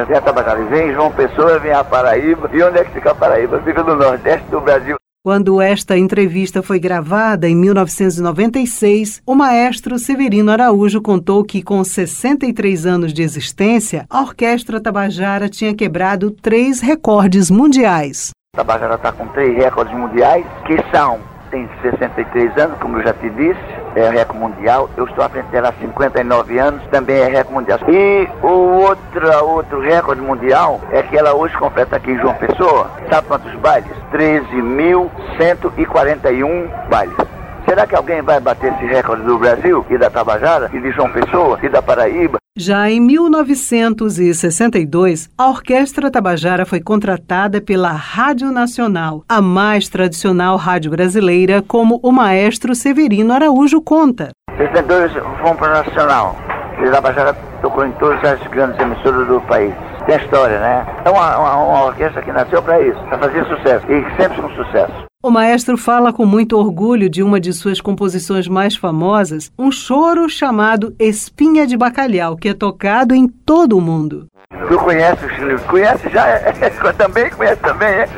Vem 0.06 0.16
a 0.16 0.20
Tabajara, 0.20 0.62
vem 0.64 0.92
João 0.92 1.10
Pessoa, 1.10 1.58
vem 1.58 1.72
a 1.72 1.82
Paraíba. 1.82 2.50
E 2.52 2.62
onde 2.62 2.78
é 2.78 2.84
que 2.84 2.92
fica 2.92 3.12
a 3.12 3.14
Paraíba? 3.14 3.60
Fica 3.60 3.82
no 3.82 3.96
Nordeste 3.96 4.46
do 4.50 4.60
Brasil. 4.60 4.98
Quando 5.24 5.60
esta 5.60 5.98
entrevista 5.98 6.62
foi 6.62 6.78
gravada 6.78 7.48
em 7.48 7.56
1996, 7.56 9.20
o 9.26 9.34
maestro 9.34 9.98
Severino 9.98 10.52
Araújo 10.52 11.02
contou 11.02 11.44
que, 11.44 11.60
com 11.60 11.82
63 11.82 12.86
anos 12.86 13.12
de 13.12 13.22
existência, 13.22 14.06
a 14.08 14.20
Orquestra 14.20 14.80
Tabajara 14.80 15.48
tinha 15.48 15.74
quebrado 15.74 16.30
três 16.30 16.80
recordes 16.80 17.50
mundiais. 17.50 18.30
Tabajara 18.54 18.94
está 18.94 19.10
com 19.10 19.26
três 19.28 19.56
recordes 19.56 19.92
mundiais, 19.92 20.46
que 20.64 20.76
são, 20.96 21.18
tem 21.50 21.68
63 21.82 22.56
anos, 22.58 22.78
como 22.78 22.98
eu 22.98 23.02
já 23.02 23.12
te 23.12 23.28
disse, 23.30 23.58
é 23.94 24.10
recorde 24.10 24.40
mundial. 24.40 24.90
Eu 24.96 25.04
estou 25.04 25.24
à 25.24 25.28
frente 25.28 25.46
dela 25.48 25.68
há 25.70 25.72
59 25.72 26.58
anos, 26.58 26.82
também 26.90 27.18
é 27.18 27.28
recorde 27.28 27.52
mundial. 27.52 27.78
E 27.88 28.28
o 28.42 28.48
outro, 28.48 29.44
outro 29.44 29.80
recorde 29.80 30.20
mundial 30.20 30.80
é 30.90 31.02
que 31.02 31.16
ela 31.16 31.32
hoje 31.34 31.56
completa 31.56 31.96
aqui 31.96 32.10
em 32.12 32.18
João 32.18 32.34
Pessoa, 32.34 32.90
sabe 33.10 33.28
quantos 33.28 33.54
bailes? 33.56 33.90
13.141 34.12 36.68
bailes. 36.88 37.16
Será 37.68 37.86
que 37.86 37.94
alguém 37.94 38.22
vai 38.22 38.40
bater 38.40 38.72
esse 38.72 38.86
recorde 38.86 39.22
do 39.24 39.38
Brasil 39.38 39.84
e 39.90 39.98
da 39.98 40.08
Tabajara 40.08 40.70
e 40.72 40.80
de 40.80 40.90
João 40.92 41.12
Pessoa 41.12 41.58
e 41.62 41.68
da 41.68 41.82
Paraíba? 41.82 42.38
Já 42.60 42.90
em 42.90 43.00
1962, 43.00 45.30
a 45.38 45.46
Orquestra 45.46 46.10
Tabajara 46.10 46.66
foi 46.66 46.80
contratada 46.80 47.60
pela 47.60 47.92
Rádio 47.92 48.50
Nacional, 48.50 49.22
a 49.28 49.40
mais 49.40 49.88
tradicional 49.88 50.56
rádio 50.56 50.90
brasileira, 50.90 51.62
como 51.62 52.00
o 52.02 52.10
maestro 52.10 52.74
Severino 52.74 53.32
Araújo 53.32 53.80
conta. 53.80 54.30
62 54.56 55.12
fomos 55.40 55.56
para 55.56 55.68
o 55.68 55.74
Nacional. 55.84 56.34
E 56.82 56.88
a 56.88 56.90
Tabajara 56.90 57.32
tocou 57.62 57.86
em 57.86 57.92
todas 57.92 58.24
as 58.24 58.44
grandes 58.48 58.80
emissoras 58.80 59.28
do 59.28 59.40
país. 59.42 59.72
Tem 60.06 60.16
história, 60.16 60.58
né? 60.58 60.84
É 61.04 61.10
uma, 61.10 61.38
uma, 61.38 61.56
uma 61.58 61.84
orquestra 61.84 62.20
que 62.22 62.32
nasceu 62.32 62.60
para 62.60 62.82
isso, 62.82 62.98
para 63.04 63.18
fazer 63.18 63.44
sucesso, 63.44 63.86
e 63.86 64.04
sempre 64.20 64.42
com 64.42 64.50
sucesso. 64.50 65.07
O 65.20 65.32
maestro 65.32 65.76
fala 65.76 66.12
com 66.12 66.24
muito 66.24 66.56
orgulho 66.56 67.10
de 67.10 67.24
uma 67.24 67.40
de 67.40 67.52
suas 67.52 67.80
composições 67.80 68.46
mais 68.46 68.76
famosas, 68.76 69.50
um 69.58 69.68
choro 69.68 70.28
chamado 70.28 70.94
Espinha 70.96 71.66
de 71.66 71.76
Bacalhau, 71.76 72.36
que 72.36 72.50
é 72.50 72.54
tocado 72.54 73.16
em 73.16 73.26
todo 73.26 73.76
o 73.76 73.80
mundo. 73.80 74.28
Tu 74.68 74.78
conhece 74.78 75.26
o 75.26 75.28
Chile? 75.30 75.58
Conhece 75.66 76.08
já? 76.10 76.38
também 76.96 77.28
conhece 77.30 77.60
também, 77.60 77.88
é? 77.88 78.08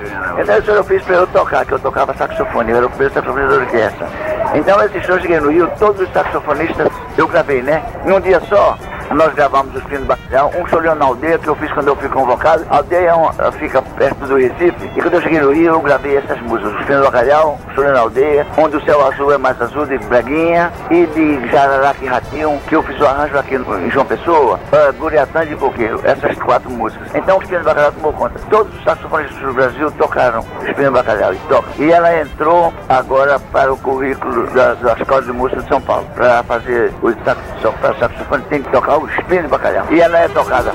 Então 0.42 0.74
eu 0.74 0.84
fiz 0.84 1.02
para 1.02 1.16
eu 1.16 1.26
tocar, 1.28 1.64
que 1.64 1.72
eu 1.72 1.78
tocava 1.78 2.14
saxofone, 2.14 2.70
eu 2.70 2.76
era 2.76 2.86
o 2.86 2.90
primeiro 2.90 3.14
saxofonista 3.14 3.48
da 3.48 3.64
orquestra. 3.64 4.08
Então 4.54 4.82
esse 4.82 5.00
show 5.00 5.18
cheguei 5.18 5.40
no 5.40 5.50
Rio, 5.50 5.70
todos 5.78 6.02
os 6.02 6.12
saxofonistas 6.12 6.92
eu 7.16 7.26
gravei, 7.26 7.62
né? 7.62 7.82
Num 8.04 8.20
dia 8.20 8.40
só, 8.40 8.76
nós 9.14 9.34
gravamos 9.34 9.74
os 9.74 9.82
Pinos 9.84 10.06
Bacalhau, 10.06 10.52
um 10.56 10.66
chorão 10.66 10.94
na 10.94 11.04
aldeia 11.04 11.38
que 11.38 11.48
eu 11.48 11.56
fiz 11.56 11.70
quando 11.72 11.88
eu 11.88 11.96
fui 11.96 12.08
convocado. 12.08 12.64
A 12.70 12.76
aldeia 12.76 13.08
é 13.08 13.14
uma, 13.14 13.32
fica 13.52 13.82
perto 13.82 14.26
do 14.26 14.36
Recife. 14.36 14.90
E 14.96 15.00
quando 15.00 15.14
eu 15.14 15.22
cheguei 15.22 15.40
no 15.40 15.52
Rio, 15.52 15.74
eu 15.74 15.80
gravei 15.80 16.16
essas 16.16 16.40
músicas. 16.42 16.72
Os 16.74 16.86
Pinos 16.86 17.04
Bacalhau, 17.04 17.58
Chorão 17.74 17.92
na 17.92 18.00
aldeia, 18.00 18.46
onde 18.56 18.76
o 18.76 18.84
céu 18.84 19.04
azul 19.06 19.32
é 19.32 19.38
mais 19.38 19.60
azul, 19.60 19.84
de 19.86 19.98
Braguinha, 19.98 20.72
e 20.90 21.06
de 21.06 21.48
Jararaca 21.48 22.04
e 22.04 22.06
Ratinho, 22.06 22.60
que 22.68 22.76
eu 22.76 22.82
fiz 22.82 23.00
o 23.00 23.06
arranjo 23.06 23.36
aqui 23.36 23.56
em 23.56 23.90
João 23.90 24.06
Pessoa, 24.06 24.60
uh, 24.72 24.92
Guriatã 24.94 25.44
de 25.44 25.56
Coqueiro, 25.56 26.00
essas 26.04 26.38
quatro 26.38 26.70
músicas. 26.70 27.08
Então 27.14 27.38
os 27.38 27.46
Pinos 27.46 27.64
Bacalhau 27.64 27.92
tomou 27.92 28.12
conta. 28.12 28.38
Todos 28.48 28.72
os 28.76 28.84
saxofonistas 28.84 29.38
do 29.38 29.52
Brasil 29.52 29.90
tocaram 29.92 30.40
os 30.40 30.72
Pinos 30.72 30.92
Bacalhau 30.92 31.34
e 31.34 31.38
tocam. 31.48 31.72
E 31.78 31.90
ela 31.90 32.20
entrou 32.20 32.72
agora 32.88 33.38
para 33.38 33.72
o 33.72 33.76
currículo 33.76 34.46
da, 34.48 34.74
da 34.74 34.92
Escola 34.92 35.22
de 35.22 35.32
Música 35.32 35.62
de 35.62 35.68
São 35.68 35.80
Paulo, 35.80 36.06
para 36.14 36.42
fazer 36.44 36.92
o 37.02 37.10
saxofone, 37.98 38.44
tem 38.44 38.62
que 38.62 38.70
tocar 38.70 38.99
os 39.02 39.14
Pinos 39.26 39.50
Bacalhau. 39.50 39.86
E 39.92 40.00
ela 40.00 40.18
é 40.18 40.28
tocada. 40.28 40.72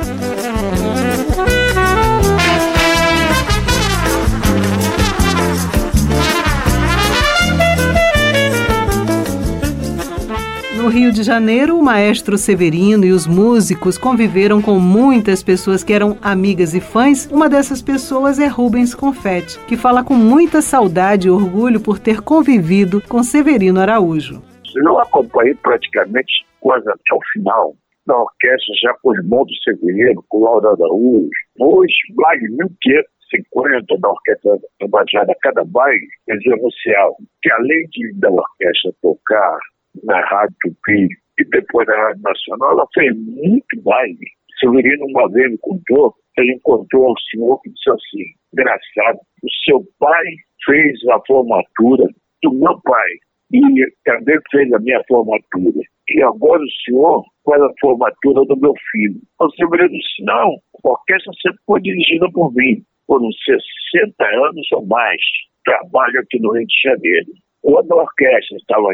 No 10.85 10.91
Rio 10.91 11.11
de 11.11 11.23
Janeiro, 11.23 11.79
o 11.79 11.83
maestro 11.83 12.37
Severino 12.37 13.05
e 13.05 13.11
os 13.11 13.25
músicos 13.25 13.97
conviveram 13.97 14.61
com 14.61 14.79
muitas 14.79 15.41
pessoas 15.41 15.83
que 15.83 15.91
eram 15.91 16.15
amigas 16.21 16.75
e 16.75 16.79
fãs. 16.79 17.27
Uma 17.31 17.49
dessas 17.49 17.81
pessoas 17.81 18.37
é 18.37 18.45
Rubens 18.45 18.93
Confetti, 18.93 19.59
que 19.61 19.75
fala 19.75 20.03
com 20.03 20.13
muita 20.13 20.61
saudade 20.61 21.27
e 21.27 21.31
orgulho 21.31 21.79
por 21.79 21.97
ter 21.97 22.21
convivido 22.21 23.01
com 23.01 23.23
Severino 23.23 23.79
Araújo. 23.79 24.43
Eu 24.75 24.99
acompanhei 24.99 25.55
praticamente 25.55 26.45
quase 26.59 26.87
até 26.87 27.15
o 27.15 27.19
final 27.33 27.75
da 28.05 28.17
orquestra 28.17 28.75
já 28.81 28.93
com 29.01 29.11
os 29.11 29.17
irmãos 29.17 29.45
do 29.45 29.55
Severino, 29.63 30.23
com 30.29 30.43
Laura 30.43 30.69
Araújo, 30.69 31.29
depois 31.55 31.91
mais 32.15 32.39
de 32.39 32.49
1550 32.49 33.97
da 33.99 34.09
orquestra 34.09 34.57
Tabajara, 34.79 35.35
cada 35.41 35.63
baile, 35.65 36.07
eles 36.27 36.45
anunciavam 36.47 37.17
que 37.41 37.51
além 37.51 37.87
de 37.89 38.13
da 38.19 38.29
orquestra 38.29 38.91
tocar 39.01 39.59
na 40.03 40.19
Rádio 40.25 40.55
Tupi 40.61 41.07
e 41.39 41.45
depois 41.49 41.87
na 41.87 41.95
Rádio 41.95 42.21
Nacional, 42.21 42.71
ela 42.71 42.87
fez 42.93 43.15
muito 43.15 43.81
baile. 43.83 44.25
Severino 44.59 45.05
uma 45.07 45.29
vez 45.31 45.51
me 45.51 45.57
contou, 45.57 46.13
ele 46.37 46.53
encontrou 46.53 47.11
um 47.11 47.15
senhor 47.31 47.59
que 47.61 47.69
disse 47.69 47.89
assim, 47.89 48.25
engraçado, 48.53 49.19
o 49.43 49.49
seu 49.65 49.83
pai 49.99 50.25
fez 50.65 50.97
a 51.09 51.19
formatura 51.27 52.05
do 52.41 52.53
meu 52.53 52.79
pai 52.81 53.11
e 53.51 53.61
também 54.05 54.37
fez 54.51 54.71
a 54.73 54.79
minha 54.79 55.01
formatura. 55.07 55.81
E 56.09 56.21
agora 56.21 56.61
o 56.61 56.71
senhor 56.85 57.23
faz 57.45 57.61
a 57.61 57.73
formatura 57.79 58.45
do 58.45 58.57
meu 58.57 58.73
filho. 58.91 59.19
O 59.39 59.49
Severino 59.51 59.89
disse, 59.89 60.23
não, 60.23 60.59
a 60.83 60.89
orquestra 60.89 61.33
sempre 61.41 61.59
foi 61.65 61.81
dirigida 61.81 62.29
por 62.31 62.53
mim. 62.53 62.83
Foram 63.07 63.29
60 63.31 64.13
anos 64.23 64.67
ou 64.73 64.85
mais. 64.85 65.21
Trabalho 65.63 66.19
aqui 66.19 66.39
no 66.39 66.53
Rio 66.53 66.67
de 66.67 66.81
Janeiro. 66.83 67.31
Quando 67.61 67.91
a 67.93 68.03
orquestra 68.03 68.57
estava 68.57 68.87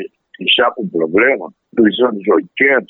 já 0.58 0.72
com 0.72 0.88
problema, 0.88 1.52
dos 1.74 2.00
anos 2.02 2.24
80, 2.28 2.86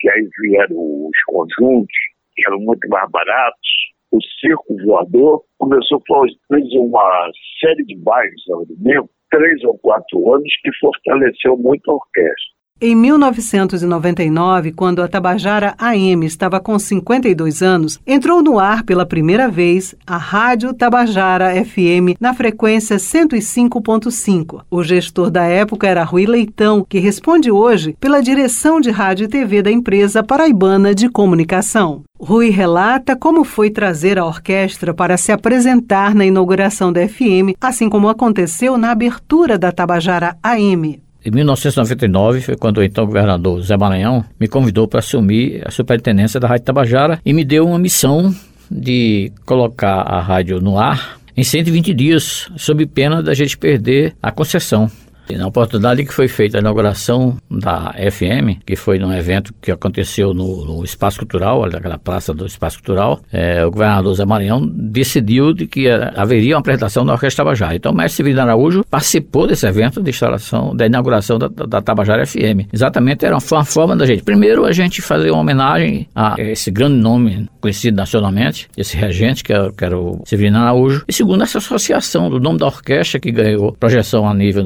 que 0.00 0.10
aí 0.10 0.28
vieram 0.40 0.76
os 0.76 1.22
conjuntos, 1.26 1.96
que 2.34 2.46
eram 2.46 2.60
muito 2.60 2.88
mais 2.88 3.10
baratos, 3.10 3.68
o 4.12 4.18
circo 4.40 4.76
voador 4.84 5.42
começou 5.58 5.98
a 5.98 6.06
fazer 6.06 6.78
uma 6.78 7.30
série 7.60 7.84
de 7.84 7.96
bailes 7.96 8.48
ao 8.50 8.64
domingo, 8.66 9.10
três 9.30 9.62
ou 9.64 9.76
quatro 9.78 10.34
anos, 10.34 10.52
que 10.62 10.70
fortaleceu 10.78 11.56
muito 11.56 11.90
a 11.90 11.94
orquestra. 11.94 12.55
Em 12.78 12.94
1999, 12.94 14.70
quando 14.70 15.00
a 15.00 15.08
Tabajara 15.08 15.74
AM 15.78 16.26
estava 16.26 16.60
com 16.60 16.78
52 16.78 17.62
anos, 17.62 17.98
entrou 18.06 18.42
no 18.42 18.58
ar 18.58 18.82
pela 18.82 19.06
primeira 19.06 19.48
vez 19.48 19.94
a 20.06 20.18
Rádio 20.18 20.74
Tabajara 20.74 21.54
FM 21.64 22.20
na 22.20 22.34
frequência 22.34 22.98
105.5. 22.98 24.60
O 24.70 24.84
gestor 24.84 25.30
da 25.30 25.44
época 25.44 25.86
era 25.86 26.04
Rui 26.04 26.26
Leitão, 26.26 26.84
que 26.86 26.98
responde 26.98 27.50
hoje 27.50 27.96
pela 27.98 28.20
direção 28.20 28.78
de 28.78 28.90
rádio 28.90 29.24
e 29.24 29.28
TV 29.28 29.62
da 29.62 29.70
empresa 29.70 30.22
paraibana 30.22 30.94
de 30.94 31.08
comunicação. 31.08 32.02
Rui 32.20 32.50
relata 32.50 33.16
como 33.16 33.42
foi 33.42 33.70
trazer 33.70 34.18
a 34.18 34.26
orquestra 34.26 34.92
para 34.92 35.16
se 35.16 35.32
apresentar 35.32 36.14
na 36.14 36.26
inauguração 36.26 36.92
da 36.92 37.08
FM, 37.08 37.56
assim 37.58 37.88
como 37.88 38.10
aconteceu 38.10 38.76
na 38.76 38.90
abertura 38.90 39.56
da 39.56 39.72
Tabajara 39.72 40.36
AM. 40.42 41.05
Em 41.26 41.30
1999 41.32 42.40
foi 42.40 42.56
quando 42.56 42.78
o 42.78 42.84
então 42.84 43.04
governador 43.04 43.60
Zé 43.60 43.76
Maranhão 43.76 44.24
me 44.38 44.46
convidou 44.46 44.86
para 44.86 45.00
assumir 45.00 45.60
a 45.66 45.72
superintendência 45.72 46.38
da 46.38 46.46
Rádio 46.46 46.66
Tabajara 46.66 47.20
e 47.26 47.32
me 47.32 47.44
deu 47.44 47.66
uma 47.66 47.80
missão 47.80 48.32
de 48.70 49.32
colocar 49.44 50.02
a 50.02 50.20
rádio 50.20 50.60
no 50.60 50.78
ar 50.78 51.18
em 51.36 51.42
120 51.42 51.92
dias, 51.92 52.48
sob 52.56 52.86
pena 52.86 53.24
da 53.24 53.34
gente 53.34 53.58
perder 53.58 54.14
a 54.22 54.30
concessão. 54.30 54.88
E 55.28 55.36
na 55.36 55.46
oportunidade 55.46 56.04
que 56.04 56.12
foi 56.12 56.28
feita 56.28 56.58
a 56.58 56.60
inauguração 56.60 57.36
da 57.50 57.94
FM, 57.94 58.60
que 58.64 58.76
foi 58.76 58.98
num 58.98 59.12
evento 59.12 59.52
que 59.60 59.70
aconteceu 59.70 60.32
no, 60.32 60.64
no 60.64 60.84
Espaço 60.84 61.18
Cultural, 61.18 61.68
naquela 61.70 61.98
praça 61.98 62.32
do 62.32 62.46
Espaço 62.46 62.78
Cultural, 62.78 63.20
é, 63.32 63.64
o 63.64 63.70
governador 63.70 64.14
Zé 64.14 64.24
Maranhão 64.24 64.66
decidiu 64.66 65.52
de 65.52 65.66
que 65.66 65.88
haveria 65.88 66.54
uma 66.54 66.60
apresentação 66.60 67.04
da 67.04 67.12
Orquestra 67.12 67.44
Tabajara. 67.44 67.76
Então 67.76 67.92
o 67.92 67.94
mestre 67.94 68.16
Severino 68.16 68.40
Araújo 68.42 68.84
participou 68.88 69.46
desse 69.46 69.66
evento 69.66 70.02
de 70.02 70.10
instalação, 70.10 70.74
da 70.74 70.86
inauguração 70.86 71.38
da, 71.38 71.48
da, 71.48 71.64
da 71.64 71.82
Tabajara 71.82 72.26
FM. 72.26 72.68
Exatamente, 72.72 73.24
era 73.24 73.34
uma, 73.36 73.42
uma 73.52 73.64
forma 73.64 73.96
da 73.96 74.06
gente, 74.06 74.22
primeiro, 74.22 74.64
a 74.64 74.72
gente 74.72 75.02
fazer 75.02 75.30
uma 75.30 75.40
homenagem 75.40 76.06
a 76.14 76.34
esse 76.38 76.70
grande 76.70 76.96
nome 76.96 77.48
conhecido 77.60 77.96
nacionalmente, 77.96 78.68
esse 78.76 78.96
regente, 78.96 79.42
que 79.42 79.52
era, 79.52 79.72
que 79.72 79.84
era 79.84 79.98
o 79.98 80.22
Severino 80.24 80.58
Araújo, 80.58 81.04
e 81.08 81.12
segundo, 81.12 81.42
essa 81.42 81.58
associação 81.58 82.30
do 82.30 82.40
nome 82.40 82.58
da 82.58 82.66
orquestra 82.66 83.18
que 83.20 83.30
ganhou 83.30 83.72
projeção 83.72 84.28
a 84.28 84.34
nível 84.34 84.62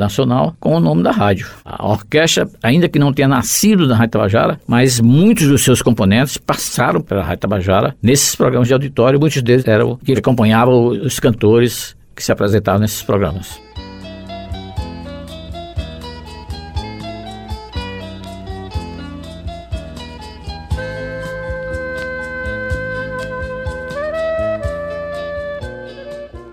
com 0.59 0.75
o 0.75 0.81
nome 0.81 1.03
da 1.03 1.11
rádio. 1.11 1.47
A 1.65 1.87
orquestra, 1.87 2.49
ainda 2.63 2.89
que 2.89 2.99
não 2.99 3.13
tenha 3.13 3.29
nascido 3.29 3.87
na 3.87 3.95
Rádio 3.95 4.13
Tabajara, 4.13 4.61
mas 4.67 5.01
muitos 5.01 5.47
dos 5.47 5.63
seus 5.63 5.83
componentes 5.83 6.37
passaram 6.37 7.01
pela 7.01 7.23
Rádio 7.23 7.41
Tabajara 7.41 7.97
nesses 8.03 8.35
programas 8.35 8.69
de 8.69 8.75
auditório, 8.75 9.21
muitos 9.21 9.43
deles 9.43 9.67
eram 9.67 9.97
que 9.97 10.13
acompanhavam 10.13 10.89
os 10.89 11.21
cantores 11.21 11.97
que 12.15 12.25
se 12.25 12.33
apresentavam 12.33 12.81
nesses 12.81 13.03
programas. 13.03 13.61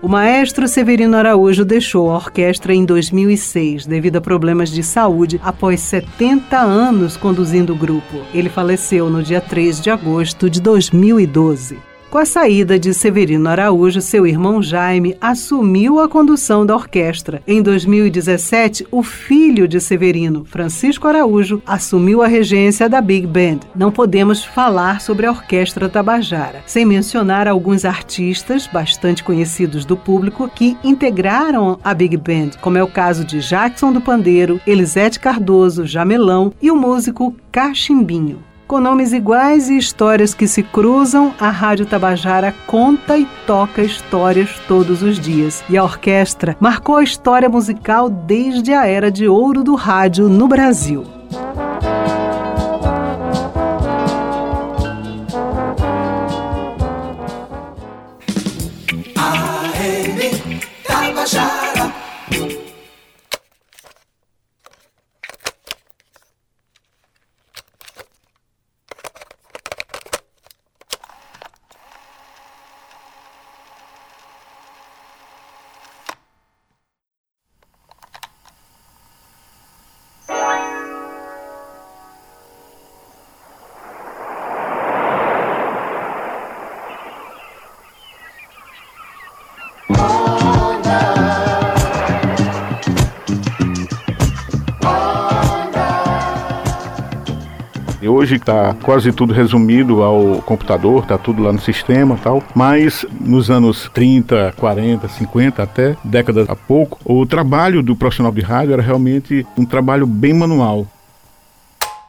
O 0.00 0.06
maestro 0.06 0.68
Severino 0.68 1.16
Araújo 1.16 1.64
deixou 1.64 2.08
a 2.08 2.14
orquestra 2.14 2.72
em 2.72 2.84
2006 2.84 3.84
devido 3.84 4.16
a 4.16 4.20
problemas 4.20 4.70
de 4.70 4.80
saúde 4.80 5.40
após 5.42 5.80
70 5.80 6.56
anos 6.56 7.16
conduzindo 7.16 7.72
o 7.72 7.76
grupo. 7.76 8.22
Ele 8.32 8.48
faleceu 8.48 9.10
no 9.10 9.24
dia 9.24 9.40
3 9.40 9.80
de 9.80 9.90
agosto 9.90 10.48
de 10.48 10.60
2012. 10.60 11.87
Com 12.10 12.16
a 12.16 12.24
saída 12.24 12.78
de 12.78 12.94
Severino 12.94 13.50
Araújo, 13.50 14.00
seu 14.00 14.26
irmão 14.26 14.62
Jaime 14.62 15.14
assumiu 15.20 16.00
a 16.00 16.08
condução 16.08 16.64
da 16.64 16.74
orquestra. 16.74 17.42
Em 17.46 17.60
2017, 17.60 18.86
o 18.90 19.02
filho 19.02 19.68
de 19.68 19.78
Severino, 19.78 20.42
Francisco 20.46 21.06
Araújo, 21.06 21.62
assumiu 21.66 22.22
a 22.22 22.26
regência 22.26 22.88
da 22.88 23.02
Big 23.02 23.26
Band. 23.26 23.60
Não 23.76 23.92
podemos 23.92 24.42
falar 24.42 25.02
sobre 25.02 25.26
a 25.26 25.30
Orquestra 25.30 25.86
Tabajara, 25.86 26.62
sem 26.64 26.86
mencionar 26.86 27.46
alguns 27.46 27.84
artistas 27.84 28.66
bastante 28.66 29.22
conhecidos 29.22 29.84
do 29.84 29.94
público 29.94 30.48
que 30.48 30.78
integraram 30.82 31.78
a 31.84 31.92
Big 31.92 32.16
Band, 32.16 32.56
como 32.62 32.78
é 32.78 32.82
o 32.82 32.88
caso 32.88 33.22
de 33.22 33.40
Jackson 33.40 33.92
do 33.92 34.00
Pandeiro, 34.00 34.58
Elisete 34.66 35.20
Cardoso, 35.20 35.86
Jamelão 35.86 36.54
e 36.62 36.70
o 36.70 36.76
músico 36.76 37.36
Cachimbinho. 37.52 38.47
Com 38.68 38.80
nomes 38.80 39.14
iguais 39.14 39.70
e 39.70 39.78
histórias 39.78 40.34
que 40.34 40.46
se 40.46 40.62
cruzam, 40.62 41.32
a 41.40 41.48
Rádio 41.48 41.86
Tabajara 41.86 42.54
conta 42.66 43.16
e 43.16 43.26
toca 43.46 43.82
histórias 43.82 44.60
todos 44.68 45.02
os 45.02 45.18
dias. 45.18 45.64
E 45.70 45.78
a 45.78 45.82
orquestra 45.82 46.54
marcou 46.60 46.96
a 46.96 47.02
história 47.02 47.48
musical 47.48 48.10
desde 48.10 48.74
a 48.74 48.86
era 48.86 49.10
de 49.10 49.26
ouro 49.26 49.64
do 49.64 49.74
rádio 49.74 50.28
no 50.28 50.46
Brasil. 50.46 51.06
Hoje 98.18 98.34
está 98.34 98.74
quase 98.82 99.12
tudo 99.12 99.32
resumido 99.32 100.02
ao 100.02 100.42
computador, 100.42 101.04
está 101.04 101.16
tudo 101.16 101.40
lá 101.40 101.52
no 101.52 101.60
sistema 101.60 102.16
e 102.16 102.18
tal. 102.18 102.42
Mas 102.52 103.06
nos 103.20 103.48
anos 103.48 103.88
30, 103.94 104.54
40, 104.56 105.06
50, 105.06 105.62
até 105.62 105.96
décadas 106.02 106.50
a 106.50 106.56
pouco, 106.56 106.98
o 107.04 107.24
trabalho 107.24 107.80
do 107.80 107.94
profissional 107.94 108.32
de 108.32 108.40
rádio 108.40 108.72
era 108.72 108.82
realmente 108.82 109.46
um 109.56 109.64
trabalho 109.64 110.04
bem 110.04 110.34
manual. 110.34 110.84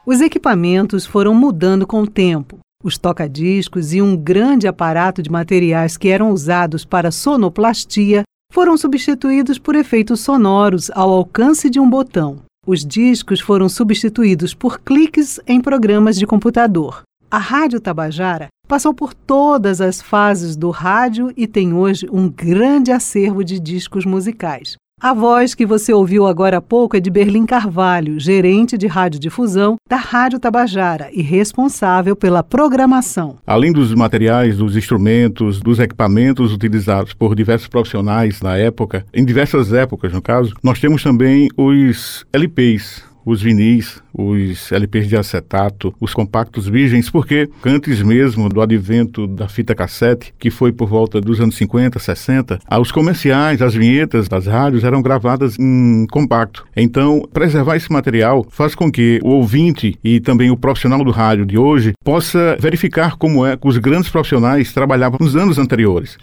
Os 0.04 0.20
equipamentos 0.20 1.06
foram 1.06 1.36
mudando 1.36 1.86
com 1.86 2.01
o 2.01 2.08
tempo. 2.08 2.58
Os 2.84 2.98
toca-discos 2.98 3.94
e 3.94 4.01
um 4.01 4.18
grande 4.18 4.68
aparato 4.68 5.22
de 5.22 5.30
materiais 5.30 5.96
que 5.96 6.10
eram 6.10 6.32
usados 6.32 6.84
para 6.84 7.12
sonoplastia 7.12 8.24
foram 8.51 8.75
substituídos 8.75 9.60
por 9.60 9.75
efeitos 9.75 10.22
sonoros 10.22 10.89
ao 10.89 11.12
alcance 11.12 11.70
de 11.70 11.80
um 11.80 11.88
botão. 11.88 12.49
Os 12.71 12.85
discos 12.85 13.39
foram 13.39 13.67
substituídos 13.67 14.53
por 14.53 14.79
cliques 14.79 15.39
em 15.47 15.59
programas 15.59 16.15
de 16.15 16.27
computador. 16.27 17.01
A 17.31 17.39
Rádio 17.39 17.81
Tabajara 17.81 18.49
passou 18.67 18.93
por 18.93 19.11
todas 19.11 19.81
as 19.81 19.99
fases 20.03 20.55
do 20.55 20.69
rádio 20.69 21.33
e 21.35 21.47
tem 21.47 21.73
hoje 21.73 22.07
um 22.11 22.29
grande 22.29 22.91
acervo 22.91 23.43
de 23.43 23.59
discos 23.59 24.05
musicais. 24.05 24.75
A 25.01 25.13
voz 25.13 25.56
que 25.56 25.65
você 25.65 25.94
ouviu 25.94 26.27
agora 26.27 26.58
há 26.58 26.62
pouco 26.62 26.98
é 26.98 27.00
de 27.00 27.10
Berlim 27.10 27.46
Carvalho, 27.46 28.20
gerente 28.20 28.77
de 28.77 28.86
radiodifusão 28.86 29.77
da 29.89 29.96
Rádio 29.96 30.39
Tabajara 30.39 31.10
e 31.13 31.22
responsável 31.22 32.18
pela 32.18 32.44
programação. 32.44 33.38
Além 33.48 33.72
dos 33.72 33.95
materiais, 33.95 34.58
dos 34.58 34.76
instrumentos, 34.76 35.62
dos 35.62 35.80
equipamentos 35.80 36.52
utilizados 36.52 37.13
por 37.13 37.34
diversos 37.34 37.69
profissionais 37.69 38.41
na 38.41 38.58
época, 38.58 39.06
em 39.13 39.23
diversas 39.23 39.71
épocas 39.71 40.12
no 40.12 40.21
caso, 40.21 40.54
nós 40.62 40.82
temos 40.82 41.02
também 41.02 41.47
os 41.56 42.26
LPs, 42.34 43.02
os 43.25 43.41
vinis, 43.41 44.01
os 44.13 44.71
LPs 44.71 45.08
de 45.08 45.17
acetato, 45.17 45.93
os 45.99 46.13
compactos 46.13 46.67
virgens, 46.67 47.10
porque 47.10 47.49
antes 47.65 48.01
mesmo 48.01 48.49
do 48.49 48.62
advento 48.62 49.27
da 49.27 49.47
fita 49.47 49.75
cassete, 49.75 50.34
que 50.39 50.49
foi 50.49 50.71
por 50.71 50.88
volta 50.88 51.21
dos 51.21 51.39
anos 51.39 51.55
50, 51.55 51.99
60, 51.99 52.60
os 52.79 52.91
comerciais, 52.91 53.62
as 53.62 53.73
vinhetas 53.73 54.27
das 54.27 54.47
rádios 54.47 54.84
eram 54.84 55.01
gravadas 55.01 55.58
em 55.60 56.05
compacto. 56.12 56.65
Então, 56.75 57.27
preservar 57.34 57.75
esse 57.75 57.91
material 57.91 58.45
faz 58.49 58.73
com 58.73 58.91
que 58.91 59.19
o 59.23 59.29
ouvinte 59.29 59.97
e 60.03 60.19
também 60.19 60.49
o 60.49 60.58
profissional 60.58 61.03
do 61.03 61.12
rádio 61.12 61.45
de 61.45 61.58
hoje 61.58 61.93
possa 62.03 62.58
verificar 62.60 63.15
como 63.17 63.45
é 63.45 63.55
que 63.58 63.67
os 63.67 63.77
grandes 63.77 64.10
profissionais 64.10 64.73
trabalhavam 64.73 65.17
nos 65.21 65.36
anos 65.36 65.58
anteriores. 65.58 66.17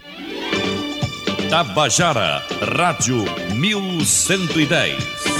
Tabajara 1.49 2.43
Rádio 2.75 3.23
1110 3.55 5.36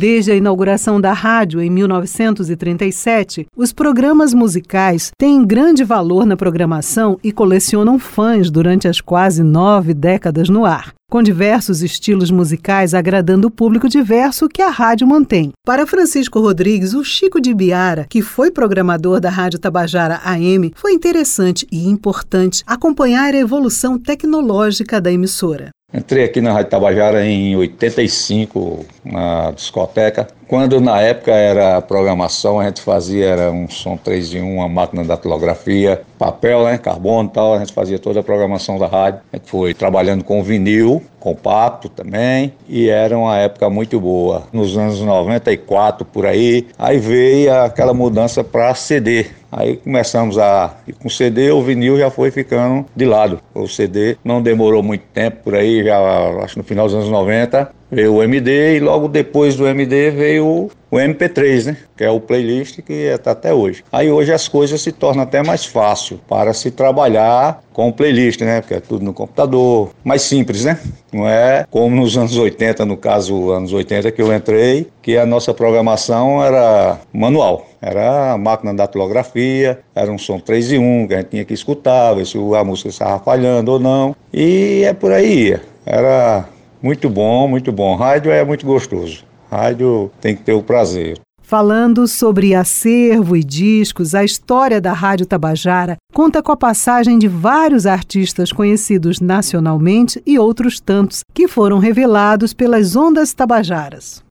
Desde 0.00 0.32
a 0.32 0.34
inauguração 0.34 0.98
da 0.98 1.12
rádio 1.12 1.60
em 1.60 1.68
1937, 1.68 3.46
os 3.54 3.70
programas 3.70 4.32
musicais 4.32 5.10
têm 5.18 5.44
grande 5.44 5.84
valor 5.84 6.24
na 6.24 6.38
programação 6.38 7.18
e 7.22 7.30
colecionam 7.30 7.98
fãs 7.98 8.50
durante 8.50 8.88
as 8.88 8.98
quase 8.98 9.42
nove 9.42 9.92
décadas 9.92 10.48
no 10.48 10.64
ar 10.64 10.94
com 11.10 11.22
diversos 11.22 11.82
estilos 11.82 12.30
musicais 12.30 12.94
agradando 12.94 13.48
o 13.48 13.50
público 13.50 13.88
diverso 13.88 14.48
que 14.48 14.62
a 14.62 14.70
rádio 14.70 15.08
mantém. 15.08 15.50
Para 15.66 15.84
Francisco 15.84 16.38
Rodrigues, 16.38 16.94
o 16.94 17.04
Chico 17.04 17.40
de 17.40 17.52
Biara, 17.52 18.06
que 18.08 18.22
foi 18.22 18.50
programador 18.52 19.20
da 19.20 19.28
Rádio 19.28 19.58
Tabajara 19.58 20.20
AM, 20.24 20.72
foi 20.76 20.92
interessante 20.92 21.66
e 21.70 21.88
importante 21.88 22.62
acompanhar 22.64 23.34
a 23.34 23.38
evolução 23.38 23.98
tecnológica 23.98 25.00
da 25.00 25.10
emissora. 25.10 25.70
Entrei 25.92 26.24
aqui 26.24 26.40
na 26.40 26.52
Rádio 26.52 26.70
Tabajara 26.70 27.26
em 27.26 27.56
85, 27.56 28.86
na 29.04 29.50
discoteca. 29.50 30.28
Quando 30.50 30.80
na 30.80 31.00
época 31.00 31.30
era 31.30 31.80
programação, 31.80 32.58
a 32.58 32.64
gente 32.64 32.80
fazia 32.80 33.24
era 33.24 33.52
um 33.52 33.68
som 33.68 33.96
3 33.96 34.34
em 34.34 34.42
1, 34.42 34.56
uma 34.56 34.68
máquina 34.68 35.02
de 35.02 35.06
datilografia, 35.06 36.02
papel, 36.18 36.64
né, 36.64 36.76
carbono 36.76 37.28
e 37.28 37.32
tal, 37.32 37.54
a 37.54 37.60
gente 37.60 37.72
fazia 37.72 38.00
toda 38.00 38.18
a 38.18 38.22
programação 38.24 38.76
da 38.76 38.88
rádio. 38.88 39.20
A 39.32 39.36
gente 39.36 39.48
foi 39.48 39.72
trabalhando 39.74 40.24
com 40.24 40.42
vinil, 40.42 41.00
compacto 41.20 41.88
também, 41.88 42.52
e 42.68 42.88
era 42.88 43.16
uma 43.16 43.38
época 43.38 43.70
muito 43.70 44.00
boa. 44.00 44.42
Nos 44.52 44.76
anos 44.76 45.00
94 45.00 46.04
por 46.04 46.26
aí, 46.26 46.66
aí 46.76 46.98
veio 46.98 47.54
aquela 47.54 47.94
mudança 47.94 48.42
para 48.42 48.74
CD. 48.74 49.26
Aí 49.52 49.76
começamos 49.76 50.36
a. 50.36 50.74
Com 51.00 51.08
CD, 51.08 51.52
o 51.52 51.62
vinil 51.62 51.96
já 51.96 52.10
foi 52.10 52.32
ficando 52.32 52.86
de 52.94 53.04
lado. 53.04 53.40
O 53.54 53.68
CD 53.68 54.16
não 54.24 54.42
demorou 54.42 54.82
muito 54.82 55.04
tempo 55.14 55.44
por 55.44 55.54
aí, 55.54 55.84
já 55.84 55.96
acho 56.42 56.58
no 56.58 56.64
final 56.64 56.86
dos 56.86 56.94
anos 56.96 57.08
90, 57.08 57.70
veio 57.90 58.14
o 58.14 58.22
MD 58.22 58.76
e 58.76 58.80
logo 58.80 59.08
depois 59.08 59.56
do 59.56 59.66
MD 59.66 60.10
veio 60.10 60.70
o 60.90 60.96
MP3, 60.96 61.66
né? 61.66 61.76
Que 61.96 62.04
é 62.04 62.10
o 62.10 62.20
playlist 62.20 62.80
que 62.82 62.92
está 62.92 63.30
até 63.30 63.54
hoje. 63.54 63.84
Aí 63.92 64.10
hoje 64.10 64.32
as 64.32 64.48
coisas 64.48 64.80
se 64.80 64.92
tornam 64.92 65.22
até 65.22 65.42
mais 65.42 65.64
fácil 65.64 66.20
para 66.28 66.52
se 66.52 66.70
trabalhar 66.70 67.62
com 67.72 67.88
o 67.88 67.92
playlist, 67.92 68.40
né? 68.40 68.60
Porque 68.60 68.74
é 68.74 68.80
tudo 68.80 69.04
no 69.04 69.14
computador, 69.14 69.90
mais 70.04 70.22
simples, 70.22 70.64
né? 70.64 70.78
Não 71.12 71.28
é 71.28 71.64
como 71.70 71.94
nos 71.94 72.16
anos 72.16 72.36
80, 72.36 72.84
no 72.84 72.96
caso 72.96 73.50
anos 73.50 73.72
80 73.72 74.10
que 74.10 74.22
eu 74.22 74.34
entrei, 74.34 74.88
que 75.02 75.16
a 75.16 75.24
nossa 75.24 75.54
programação 75.54 76.42
era 76.42 76.98
manual. 77.12 77.66
Era 77.80 78.32
a 78.32 78.38
máquina 78.38 78.74
da 78.74 78.84
datilografia, 78.84 79.80
era 79.94 80.10
um 80.10 80.18
som 80.18 80.38
3 80.38 80.72
e 80.72 80.78
1 80.78 81.08
que 81.08 81.14
a 81.14 81.16
gente 81.18 81.28
tinha 81.28 81.44
que 81.44 81.54
escutar, 81.54 82.14
ver 82.14 82.26
se 82.26 82.36
a 82.36 82.64
música 82.64 82.88
estava 82.88 83.18
falhando 83.20 83.72
ou 83.72 83.78
não. 83.78 84.14
E 84.32 84.82
é 84.84 84.92
por 84.92 85.12
aí. 85.12 85.58
Era 85.86 86.46
muito 86.82 87.08
bom, 87.08 87.48
muito 87.48 87.70
bom. 87.72 87.96
Rádio 87.96 88.30
é 88.30 88.44
muito 88.44 88.64
gostoso. 88.66 89.24
Rádio 89.50 90.10
tem 90.20 90.36
que 90.36 90.42
ter 90.42 90.52
o 90.52 90.62
prazer. 90.62 91.18
Falando 91.42 92.06
sobre 92.06 92.54
acervo 92.54 93.36
e 93.36 93.42
discos, 93.42 94.14
a 94.14 94.22
história 94.22 94.80
da 94.80 94.92
Rádio 94.92 95.26
Tabajara 95.26 95.96
conta 96.12 96.40
com 96.40 96.52
a 96.52 96.56
passagem 96.56 97.18
de 97.18 97.26
vários 97.26 97.86
artistas 97.86 98.52
conhecidos 98.52 99.18
nacionalmente 99.18 100.22
e 100.24 100.38
outros 100.38 100.78
tantos 100.78 101.22
que 101.34 101.48
foram 101.48 101.80
revelados 101.80 102.54
pelas 102.54 102.94
ondas 102.94 103.34
tabajaras. 103.34 104.22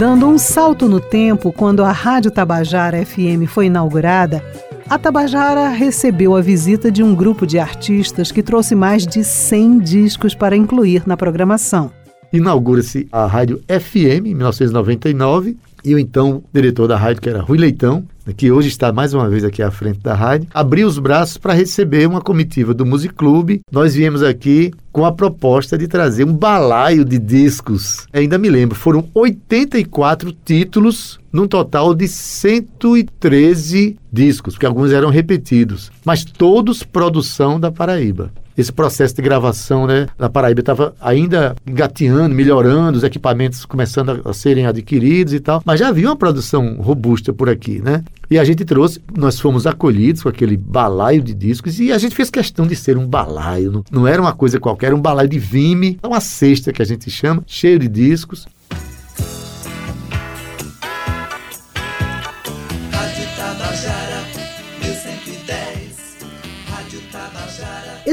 Dando 0.00 0.26
um 0.26 0.38
salto 0.38 0.88
no 0.88 0.98
tempo, 0.98 1.52
quando 1.52 1.84
a 1.84 1.92
Rádio 1.92 2.30
Tabajara 2.30 3.04
FM 3.04 3.46
foi 3.46 3.66
inaugurada, 3.66 4.42
a 4.88 4.98
Tabajara 4.98 5.68
recebeu 5.68 6.34
a 6.34 6.40
visita 6.40 6.90
de 6.90 7.02
um 7.02 7.14
grupo 7.14 7.46
de 7.46 7.58
artistas 7.58 8.32
que 8.32 8.42
trouxe 8.42 8.74
mais 8.74 9.06
de 9.06 9.22
100 9.22 9.78
discos 9.80 10.34
para 10.34 10.56
incluir 10.56 11.06
na 11.06 11.18
programação. 11.18 11.92
Inaugura-se 12.32 13.08
a 13.12 13.26
Rádio 13.26 13.60
FM 13.68 14.24
em 14.24 14.34
1999 14.34 15.58
e 15.84 15.94
o 15.94 15.98
então 15.98 16.42
diretor 16.52 16.86
da 16.86 16.96
rádio, 16.96 17.22
que 17.22 17.28
era 17.28 17.40
Rui 17.40 17.58
Leitão, 17.58 18.04
que 18.36 18.50
hoje 18.50 18.68
está 18.68 18.92
mais 18.92 19.12
uma 19.14 19.28
vez 19.28 19.44
aqui 19.44 19.62
à 19.62 19.70
frente 19.70 20.00
da 20.00 20.14
rádio, 20.14 20.48
abriu 20.52 20.86
os 20.86 20.98
braços 20.98 21.36
para 21.36 21.52
receber 21.52 22.06
uma 22.06 22.20
comitiva 22.20 22.72
do 22.72 22.86
Music 22.86 23.14
Club. 23.14 23.60
Nós 23.72 23.94
viemos 23.94 24.22
aqui 24.22 24.72
com 24.92 25.04
a 25.04 25.12
proposta 25.12 25.76
de 25.76 25.88
trazer 25.88 26.24
um 26.24 26.32
balaio 26.32 27.04
de 27.04 27.18
discos. 27.18 28.06
Ainda 28.12 28.38
me 28.38 28.48
lembro, 28.48 28.76
foram 28.76 29.08
84 29.14 30.32
títulos 30.44 31.18
num 31.32 31.46
total 31.46 31.94
de 31.94 32.08
113 32.08 33.96
discos, 34.12 34.54
porque 34.54 34.66
alguns 34.66 34.92
eram 34.92 35.10
repetidos, 35.10 35.90
mas 36.04 36.24
todos 36.24 36.82
produção 36.82 37.58
da 37.58 37.70
Paraíba 37.70 38.30
esse 38.60 38.72
processo 38.72 39.14
de 39.14 39.22
gravação, 39.22 39.86
né, 39.86 40.06
na 40.18 40.28
Paraíba. 40.28 40.60
Estava 40.60 40.94
ainda 41.00 41.56
engateando, 41.66 42.34
melhorando, 42.34 42.98
os 42.98 43.04
equipamentos 43.04 43.64
começando 43.64 44.22
a, 44.24 44.30
a, 44.30 44.32
serem 44.32 44.66
adquiridos 44.66 45.32
e 45.32 45.40
tal, 45.40 45.62
mas 45.64 45.80
já 45.80 45.88
havia 45.88 46.08
uma 46.08 46.16
produção 46.16 46.76
robusta 46.76 47.32
por 47.32 47.48
aqui, 47.48 47.80
né? 47.82 48.04
E 48.30 48.38
a 48.38 48.44
gente 48.44 48.64
trouxe, 48.64 49.00
nós 49.16 49.40
fomos 49.40 49.66
acolhidos 49.66 50.22
com 50.22 50.28
aquele 50.28 50.56
balaio 50.56 51.20
de 51.20 51.34
discos 51.34 51.80
e 51.80 51.90
a 51.92 51.98
gente 51.98 52.14
fez 52.14 52.30
questão 52.30 52.66
de 52.66 52.76
ser 52.76 52.96
um 52.96 53.06
balaio, 53.06 53.72
não, 53.72 53.84
não 53.90 54.06
era 54.06 54.22
uma 54.22 54.32
coisa 54.32 54.60
qualquer, 54.60 54.86
era 54.86 54.96
um 54.96 55.00
balaio 55.00 55.28
de 55.28 55.38
vime, 55.38 55.98
uma 56.02 56.20
cesta 56.20 56.72
que 56.72 56.82
a 56.82 56.84
gente 56.84 57.10
chama, 57.10 57.42
cheio 57.46 57.78
de 57.78 57.88
discos. 57.88 58.46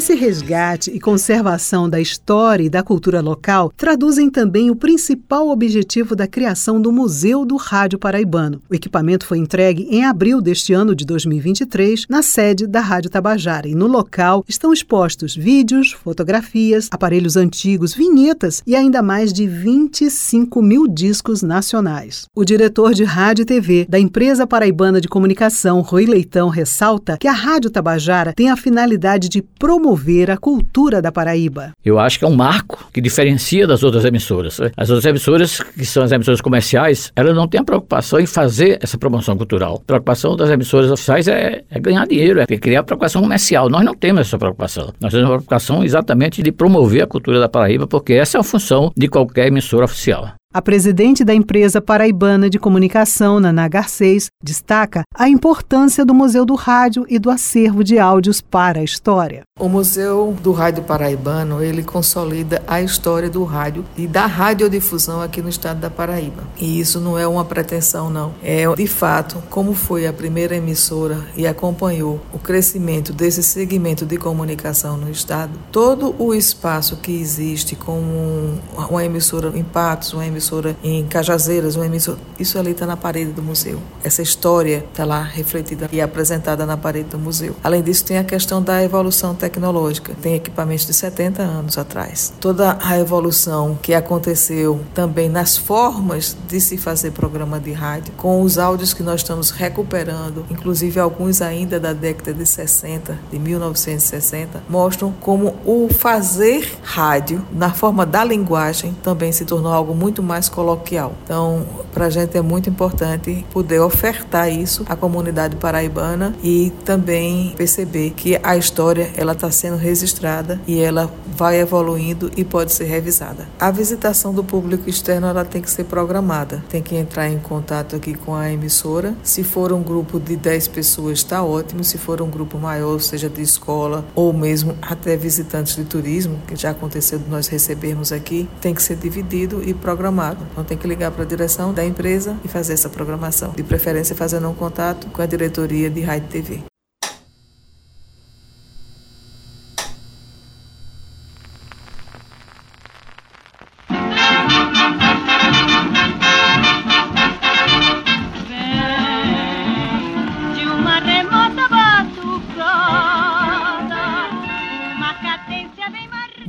Esse 0.08 0.16
resgate 0.16 0.90
e 0.90 1.02
conservação 1.02 1.90
da 1.90 2.00
história 2.00 2.64
e 2.64 2.70
da 2.70 2.82
cultura 2.82 3.20
local 3.20 3.74
traduzem 3.76 4.30
também 4.30 4.72
o 4.72 4.76
principal 4.76 5.50
objetivo 5.50 6.16
da 6.16 6.26
criação 6.26 6.82
do 6.82 6.94
Museu 6.94 7.46
do 7.46 7.58
Rádio 7.58 8.00
Paraibano. 8.00 8.62
O 8.70 8.74
equipamento 8.74 9.26
foi 9.26 9.38
entregue 9.38 9.86
em 9.92 10.06
abril 10.06 10.40
deste 10.40 10.72
ano 10.72 10.96
de 10.96 11.06
2023 11.06 12.06
na 12.08 12.22
sede 12.22 12.66
da 12.66 12.80
Rádio 12.80 13.10
Tabajara 13.10 13.68
e 13.68 13.76
no 13.76 13.86
local 13.86 14.46
estão 14.48 14.72
expostos 14.72 15.36
vídeos, 15.36 15.92
fotografias, 15.92 16.88
aparelhos 16.90 17.36
antigos, 17.36 17.94
vinhetas 17.94 18.64
e 18.66 18.78
ainda 18.78 19.02
mais 19.02 19.34
de 19.34 19.46
25 19.46 20.62
mil 20.62 20.88
discos 20.88 21.44
nacionais. 21.44 22.28
O 22.34 22.46
diretor 22.46 22.94
de 22.94 23.04
rádio 23.04 23.44
e 23.44 23.46
TV 23.46 23.86
da 23.90 24.00
empresa 24.00 24.48
paraibana 24.48 25.02
de 25.02 25.10
comunicação, 25.10 25.82
Rui 25.82 26.06
Leitão, 26.06 26.48
ressalta 26.48 27.18
que 27.18 27.28
a 27.28 27.34
Rádio 27.34 27.70
Tabajara 27.70 28.32
tem 28.32 28.50
a 28.50 28.56
finalidade 28.56 29.28
de 29.28 29.42
promover 29.42 29.97
promover 29.98 30.30
a 30.30 30.38
cultura 30.38 31.02
da 31.02 31.12
Paraíba. 31.12 31.72
Eu 31.84 32.00
acho 32.00 32.20
que 32.20 32.26
é 32.26 32.28
um 32.28 32.36
marco 32.36 32.88
que 32.94 33.02
diferencia 33.02 33.66
das 33.66 33.84
outras 33.84 34.06
emissoras. 34.06 34.60
As 34.78 34.90
outras 34.90 35.06
emissoras, 35.06 35.60
que 35.60 35.86
são 35.86 36.04
as 36.04 36.12
emissoras 36.12 36.40
comerciais, 36.40 37.12
elas 37.16 37.36
não 37.36 37.48
têm 37.48 37.60
a 37.60 37.64
preocupação 37.64 38.20
em 38.20 38.26
fazer 38.26 38.80
essa 38.82 38.98
promoção 38.98 39.36
cultural. 39.36 39.82
A 39.84 39.88
preocupação 39.88 40.36
das 40.36 40.50
emissoras 40.50 40.92
oficiais 40.92 41.28
é, 41.28 41.64
é 41.70 41.80
ganhar 41.80 42.06
dinheiro, 42.06 42.40
é 42.42 42.46
criar 42.46 42.84
preocupação 42.84 43.22
comercial. 43.22 43.70
Nós 43.70 43.84
não 43.84 43.96
temos 43.96 44.22
essa 44.22 44.38
preocupação. 44.38 44.94
Nós 45.02 45.12
temos 45.12 45.26
a 45.26 45.34
preocupação 45.34 45.84
exatamente 45.84 46.44
de 46.44 46.52
promover 46.52 47.04
a 47.04 47.08
cultura 47.08 47.40
da 47.40 47.50
Paraíba, 47.50 47.88
porque 47.88 48.14
essa 48.14 48.38
é 48.38 48.40
a 48.40 48.44
função 48.44 48.92
de 48.96 49.08
qualquer 49.08 49.48
emissora 49.48 49.86
oficial. 49.86 50.37
A 50.58 50.62
presidente 50.64 51.24
da 51.24 51.36
empresa 51.36 51.80
paraibana 51.80 52.50
de 52.50 52.58
comunicação, 52.58 53.40
Naná 53.40 53.68
Garcês, 53.68 54.32
destaca 54.44 55.04
a 55.14 55.30
importância 55.30 56.04
do 56.04 56.16
Museu 56.16 56.48
do 56.48 56.56
Rádio 56.56 57.06
e 57.08 57.20
do 57.20 57.30
acervo 57.30 57.84
de 57.84 58.00
áudios 58.00 58.42
para 58.42 58.80
a 58.80 58.84
história. 58.84 59.44
O 59.60 59.70
Museu 59.70 60.36
do 60.42 60.52
Rádio 60.52 60.84
Paraibano, 60.84 61.62
ele 61.62 61.84
consolida 61.84 62.64
a 62.68 62.82
história 62.82 63.30
do 63.30 63.44
rádio 63.44 63.86
e 63.96 64.08
da 64.08 64.26
radiodifusão 64.26 65.22
aqui 65.22 65.44
no 65.44 65.50
estado 65.50 65.80
da 65.80 65.92
Paraíba. 65.92 66.44
E 66.60 66.80
isso 66.80 67.00
não 67.00 67.20
é 67.20 67.28
uma 67.28 67.46
pretensão, 67.46 68.10
não. 68.10 68.34
É, 68.42 68.64
de 68.76 68.88
fato, 68.88 69.44
como 69.52 69.76
foi 69.76 70.08
a 70.08 70.14
primeira 70.14 70.56
emissora 70.56 71.24
e 71.36 71.46
acompanhou 71.46 72.20
o 72.34 72.40
crescimento 72.40 73.14
desse 73.14 73.44
segmento 73.44 74.08
de 74.08 74.18
comunicação 74.18 74.98
no 74.98 75.12
estado, 75.12 75.52
todo 75.72 76.16
o 76.18 76.34
espaço 76.34 76.98
que 76.98 77.12
existe 77.12 77.76
como 77.76 78.60
uma 78.90 79.06
emissora 79.06 79.52
em 79.56 79.64
Patos, 79.64 80.14
uma 80.14 80.26
emissora 80.26 80.47
emissora 80.48 80.78
em 80.84 81.06
Cajazeiras, 81.06 81.76
uma 81.76 81.86
emissora. 81.86 82.18
Isso 82.40 82.58
ali 82.58 82.72
está 82.72 82.86
na 82.86 82.96
parede 82.96 83.32
do 83.32 83.42
museu. 83.42 83.80
Essa 84.04 84.22
história 84.22 84.86
está 84.90 85.04
lá 85.04 85.22
refletida 85.22 85.90
e 85.92 86.02
apresentada 86.02 86.66
na 86.66 86.78
parede 86.78 87.10
do 87.10 87.20
museu. 87.20 87.56
Além 87.64 87.82
disso, 87.82 88.06
tem 88.06 88.18
a 88.18 88.24
questão 88.24 88.62
da 88.62 88.84
evolução 88.84 89.36
tecnológica. 89.36 90.14
Tem 90.22 90.36
equipamentos 90.36 90.86
de 90.86 90.94
70 90.94 91.42
anos 91.42 91.78
atrás. 91.78 92.34
Toda 92.40 92.78
a 92.82 92.98
evolução 92.98 93.78
que 93.82 93.94
aconteceu 93.94 94.80
também 94.94 95.30
nas 95.30 95.58
formas 95.58 96.36
de 96.48 96.62
se 96.62 96.78
fazer 96.78 97.12
programa 97.12 97.60
de 97.60 97.72
rádio, 97.72 98.14
com 98.16 98.42
os 98.42 98.58
áudios 98.58 98.94
que 98.94 99.04
nós 99.04 99.22
estamos 99.22 99.50
recuperando, 99.50 100.46
inclusive 100.50 101.00
alguns 101.00 101.42
ainda 101.42 101.80
da 101.80 101.94
década 101.94 102.34
de 102.34 102.46
60, 102.46 103.18
de 103.32 103.40
1960, 103.40 104.64
mostram 104.70 105.14
como 105.20 105.56
o 105.66 105.90
fazer 105.94 106.78
rádio 106.84 107.46
na 107.52 107.72
forma 107.72 108.06
da 108.06 108.24
linguagem 108.24 108.96
também 109.04 109.32
se 109.32 109.46
tornou 109.46 109.72
algo 109.72 109.96
muito 109.96 110.22
mais 110.22 110.37
coloquial. 110.48 111.14
Então, 111.24 111.66
para 111.98 112.06
a 112.06 112.10
gente 112.12 112.38
é 112.38 112.44
muito 112.44 112.70
importante 112.70 113.44
poder 113.52 113.80
ofertar 113.80 114.54
isso 114.54 114.86
à 114.88 114.96
comunidade 114.96 115.56
paraibana 115.56 116.36
e 116.44 116.72
também 116.86 117.56
perceber 117.58 118.12
que 118.12 118.40
a 118.44 118.56
história 118.56 119.10
ela 119.18 119.32
está 119.32 119.50
sendo 119.50 119.78
registrada 119.78 120.62
e 120.68 120.80
ela 120.80 121.12
vai 121.26 121.60
evoluindo 121.60 122.30
e 122.38 122.44
pode 122.44 122.72
ser 122.72 122.84
revisada. 122.84 123.48
A 123.60 123.72
visitação 123.72 124.32
do 124.32 124.44
público 124.44 124.88
externo 124.88 125.26
ela 125.26 125.44
tem 125.44 125.60
que 125.60 125.72
ser 125.72 125.86
programada, 125.86 126.64
tem 126.70 126.84
que 126.84 126.96
entrar 126.96 127.30
em 127.30 127.40
contato 127.40 127.96
aqui 127.96 128.14
com 128.14 128.36
a 128.36 128.52
emissora. 128.52 129.16
Se 129.24 129.44
for 129.44 129.74
um 129.74 129.82
grupo 129.82 130.20
de 130.20 130.36
10 130.36 130.68
pessoas, 130.68 131.18
está 131.18 131.42
ótimo. 131.42 131.84
Se 131.84 131.98
for 131.98 132.22
um 132.22 132.30
grupo 132.30 132.60
maior, 132.60 133.00
seja 133.00 133.28
de 133.28 133.42
escola 133.42 134.06
ou 134.14 134.32
mesmo 134.32 134.78
até 134.84 135.18
visitantes 135.18 135.76
de 135.76 135.84
turismo, 135.84 136.40
que 136.48 136.56
já 136.56 136.70
aconteceu 136.70 137.18
de 137.18 137.28
nós 137.28 137.48
recebermos 137.48 138.12
aqui, 138.12 138.48
tem 138.62 138.76
que 138.76 138.84
ser 138.84 138.98
dividido 138.98 139.68
e 139.68 139.74
programado. 139.74 140.46
Então 140.52 140.64
tem 140.64 140.78
que 140.78 140.88
ligar 140.88 141.10
para 141.10 141.24
a 141.24 141.28
direção 141.28 141.74
da 141.74 141.87
empresa 141.88 142.38
e 142.44 142.48
fazer 142.48 142.74
essa 142.74 142.90
programação. 142.90 143.52
De 143.52 143.64
preferência 143.64 144.16
fazendo 144.16 144.50
um 144.50 144.54
contato 144.54 145.08
com 145.08 145.22
a 145.22 145.26
diretoria 145.26 145.90
de 145.90 146.02
rádio 146.02 146.28
TV. 146.30 146.77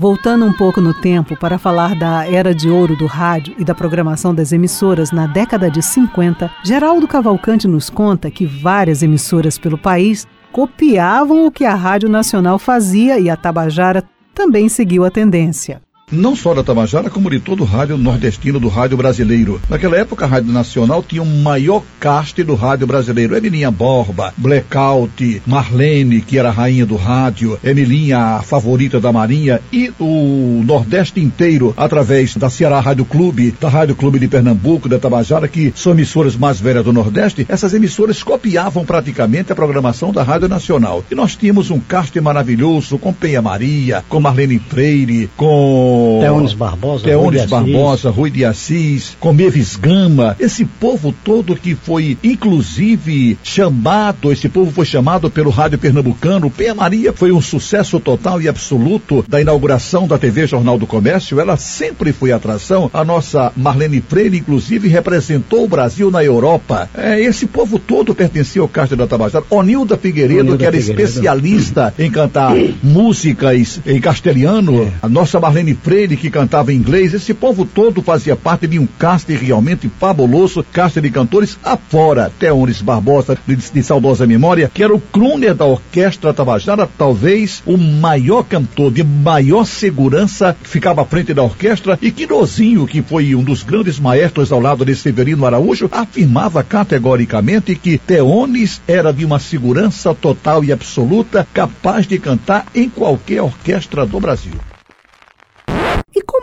Voltando 0.00 0.44
um 0.44 0.52
pouco 0.52 0.80
no 0.80 0.94
tempo 0.94 1.36
para 1.36 1.58
falar 1.58 1.96
da 1.96 2.24
era 2.24 2.54
de 2.54 2.70
ouro 2.70 2.94
do 2.94 3.06
rádio 3.06 3.56
e 3.58 3.64
da 3.64 3.74
programação 3.74 4.32
das 4.32 4.52
emissoras 4.52 5.10
na 5.10 5.26
década 5.26 5.68
de 5.68 5.82
50, 5.82 6.48
Geraldo 6.62 7.08
Cavalcante 7.08 7.66
nos 7.66 7.90
conta 7.90 8.30
que 8.30 8.46
várias 8.46 9.02
emissoras 9.02 9.58
pelo 9.58 9.76
país 9.76 10.24
copiavam 10.52 11.44
o 11.44 11.50
que 11.50 11.64
a 11.64 11.74
Rádio 11.74 12.08
Nacional 12.08 12.60
fazia 12.60 13.18
e 13.18 13.28
a 13.28 13.36
Tabajara 13.36 14.04
também 14.32 14.68
seguiu 14.68 15.04
a 15.04 15.10
tendência 15.10 15.82
não 16.10 16.34
só 16.34 16.54
da 16.54 16.62
Tabajara, 16.62 17.10
como 17.10 17.30
de 17.30 17.40
todo 17.40 17.62
o 17.62 17.66
rádio 17.66 17.96
nordestino 17.96 18.58
do 18.58 18.68
rádio 18.68 18.96
brasileiro. 18.96 19.60
Naquela 19.68 19.96
época, 19.96 20.24
a 20.24 20.28
Rádio 20.28 20.52
Nacional 20.52 21.02
tinha 21.02 21.22
o 21.22 21.26
maior 21.26 21.82
caste 22.00 22.42
do 22.42 22.54
rádio 22.54 22.86
brasileiro. 22.86 23.36
Emilinha 23.36 23.70
Borba, 23.70 24.32
Blackout, 24.36 25.42
Marlene, 25.46 26.20
que 26.20 26.38
era 26.38 26.48
a 26.48 26.52
rainha 26.52 26.86
do 26.86 26.96
rádio, 26.96 27.58
Emilinha, 27.62 28.18
a 28.18 28.42
favorita 28.42 29.00
da 29.00 29.12
Marinha, 29.12 29.60
e 29.72 29.92
o 29.98 30.62
Nordeste 30.64 31.20
inteiro, 31.20 31.74
através 31.76 32.34
da 32.36 32.50
Ceará 32.50 32.80
Rádio 32.80 33.04
Clube, 33.04 33.54
da 33.60 33.68
Rádio 33.68 33.96
Clube 33.96 34.18
de 34.18 34.28
Pernambuco, 34.28 34.88
da 34.88 34.98
Tabajara, 34.98 35.48
que 35.48 35.72
são 35.76 35.92
emissoras 35.92 36.36
mais 36.36 36.60
velhas 36.60 36.84
do 36.84 36.92
Nordeste, 36.92 37.46
essas 37.48 37.74
emissoras 37.74 38.22
copiavam 38.22 38.84
praticamente 38.84 39.52
a 39.52 39.56
programação 39.56 40.12
da 40.12 40.22
Rádio 40.22 40.48
Nacional. 40.48 41.04
E 41.10 41.14
nós 41.14 41.36
tínhamos 41.36 41.70
um 41.70 41.80
caste 41.80 42.20
maravilhoso 42.20 42.98
com 42.98 43.12
Penha 43.12 43.42
Maria, 43.42 44.04
com 44.08 44.20
Marlene 44.20 44.58
Freire, 44.58 45.28
com 45.36 45.97
com 45.98 46.20
Teones 46.20 46.52
Barbosa, 46.52 47.04
Teones 47.04 47.40
Rui 47.40 47.50
Barbosa, 47.50 48.10
Rui 48.10 48.30
de 48.30 48.44
Assis, 48.44 49.16
com 49.18 49.32
Meves 49.32 49.76
Gama, 49.76 50.36
esse 50.38 50.64
povo 50.64 51.14
todo 51.24 51.56
que 51.56 51.74
foi 51.74 52.16
inclusive 52.22 53.38
chamado, 53.42 54.30
esse 54.32 54.48
povo 54.48 54.70
foi 54.70 54.84
chamado 54.84 55.30
pelo 55.30 55.50
rádio 55.50 55.78
pernambucano. 55.78 56.50
Penha 56.50 56.74
Maria 56.74 57.12
foi 57.12 57.32
um 57.32 57.40
sucesso 57.40 57.98
total 57.98 58.40
e 58.40 58.48
absoluto 58.48 59.24
da 59.28 59.40
inauguração 59.40 60.06
da 60.06 60.18
TV 60.18 60.46
Jornal 60.46 60.78
do 60.78 60.86
Comércio. 60.86 61.40
Ela 61.40 61.56
sempre 61.56 62.12
foi 62.12 62.32
atração. 62.32 62.90
A 62.92 63.04
nossa 63.04 63.52
Marlene 63.56 64.02
Freire, 64.06 64.38
inclusive, 64.38 64.88
representou 64.88 65.64
o 65.64 65.68
Brasil 65.68 66.10
na 66.10 66.22
Europa. 66.22 66.88
É, 66.94 67.20
esse 67.20 67.46
povo 67.46 67.78
todo 67.78 68.14
pertencia 68.14 68.62
ao 68.62 68.68
Castro 68.68 68.96
da 68.96 69.06
Tabajara. 69.06 69.44
Onilda 69.50 69.96
Figueiredo, 69.96 70.40
Onilda 70.40 70.58
que 70.58 70.64
era 70.64 70.76
Figueiredo. 70.76 71.02
especialista 71.02 71.94
em 71.98 72.10
cantar 72.10 72.54
músicas 72.82 73.80
em 73.86 74.00
castelhano. 74.00 74.82
É. 74.82 74.92
A 75.02 75.08
nossa 75.08 75.40
Marlene 75.40 75.74
Freire, 75.74 75.87
que 75.88 76.30
cantava 76.30 76.70
em 76.70 76.76
inglês. 76.76 77.14
Esse 77.14 77.32
povo 77.32 77.64
todo 77.64 78.02
fazia 78.02 78.36
parte 78.36 78.66
de 78.66 78.78
um 78.78 78.86
cast 78.86 79.32
realmente 79.34 79.90
fabuloso, 79.98 80.62
cast 80.70 81.00
de 81.00 81.10
cantores 81.10 81.58
afora. 81.64 82.30
Teones 82.38 82.82
Barbosa, 82.82 83.38
de, 83.46 83.56
de 83.56 83.82
saudosa 83.82 84.26
memória, 84.26 84.70
que 84.72 84.82
era 84.82 84.94
o 84.94 85.00
crooner 85.00 85.54
da 85.54 85.64
Orquestra 85.64 86.34
Tabajara, 86.34 86.86
talvez 86.98 87.62
o 87.64 87.78
maior 87.78 88.42
cantor 88.42 88.92
de 88.92 89.02
maior 89.02 89.64
segurança, 89.64 90.54
que 90.62 90.68
ficava 90.68 91.00
à 91.00 91.04
frente 91.06 91.32
da 91.32 91.42
orquestra, 91.42 91.98
e 92.02 92.10
Quirozinho, 92.10 92.86
que 92.86 93.00
foi 93.00 93.34
um 93.34 93.42
dos 93.42 93.62
grandes 93.62 93.98
maestros 93.98 94.52
ao 94.52 94.60
lado 94.60 94.84
de 94.84 94.94
Severino 94.94 95.46
Araújo, 95.46 95.88
afirmava 95.90 96.62
categoricamente 96.62 97.74
que 97.74 97.96
Teones 97.96 98.82
era 98.86 99.10
de 99.10 99.24
uma 99.24 99.38
segurança 99.38 100.14
total 100.14 100.62
e 100.62 100.70
absoluta, 100.70 101.48
capaz 101.54 102.06
de 102.06 102.18
cantar 102.18 102.66
em 102.74 102.90
qualquer 102.90 103.40
orquestra 103.40 104.04
do 104.04 104.20
Brasil. 104.20 104.67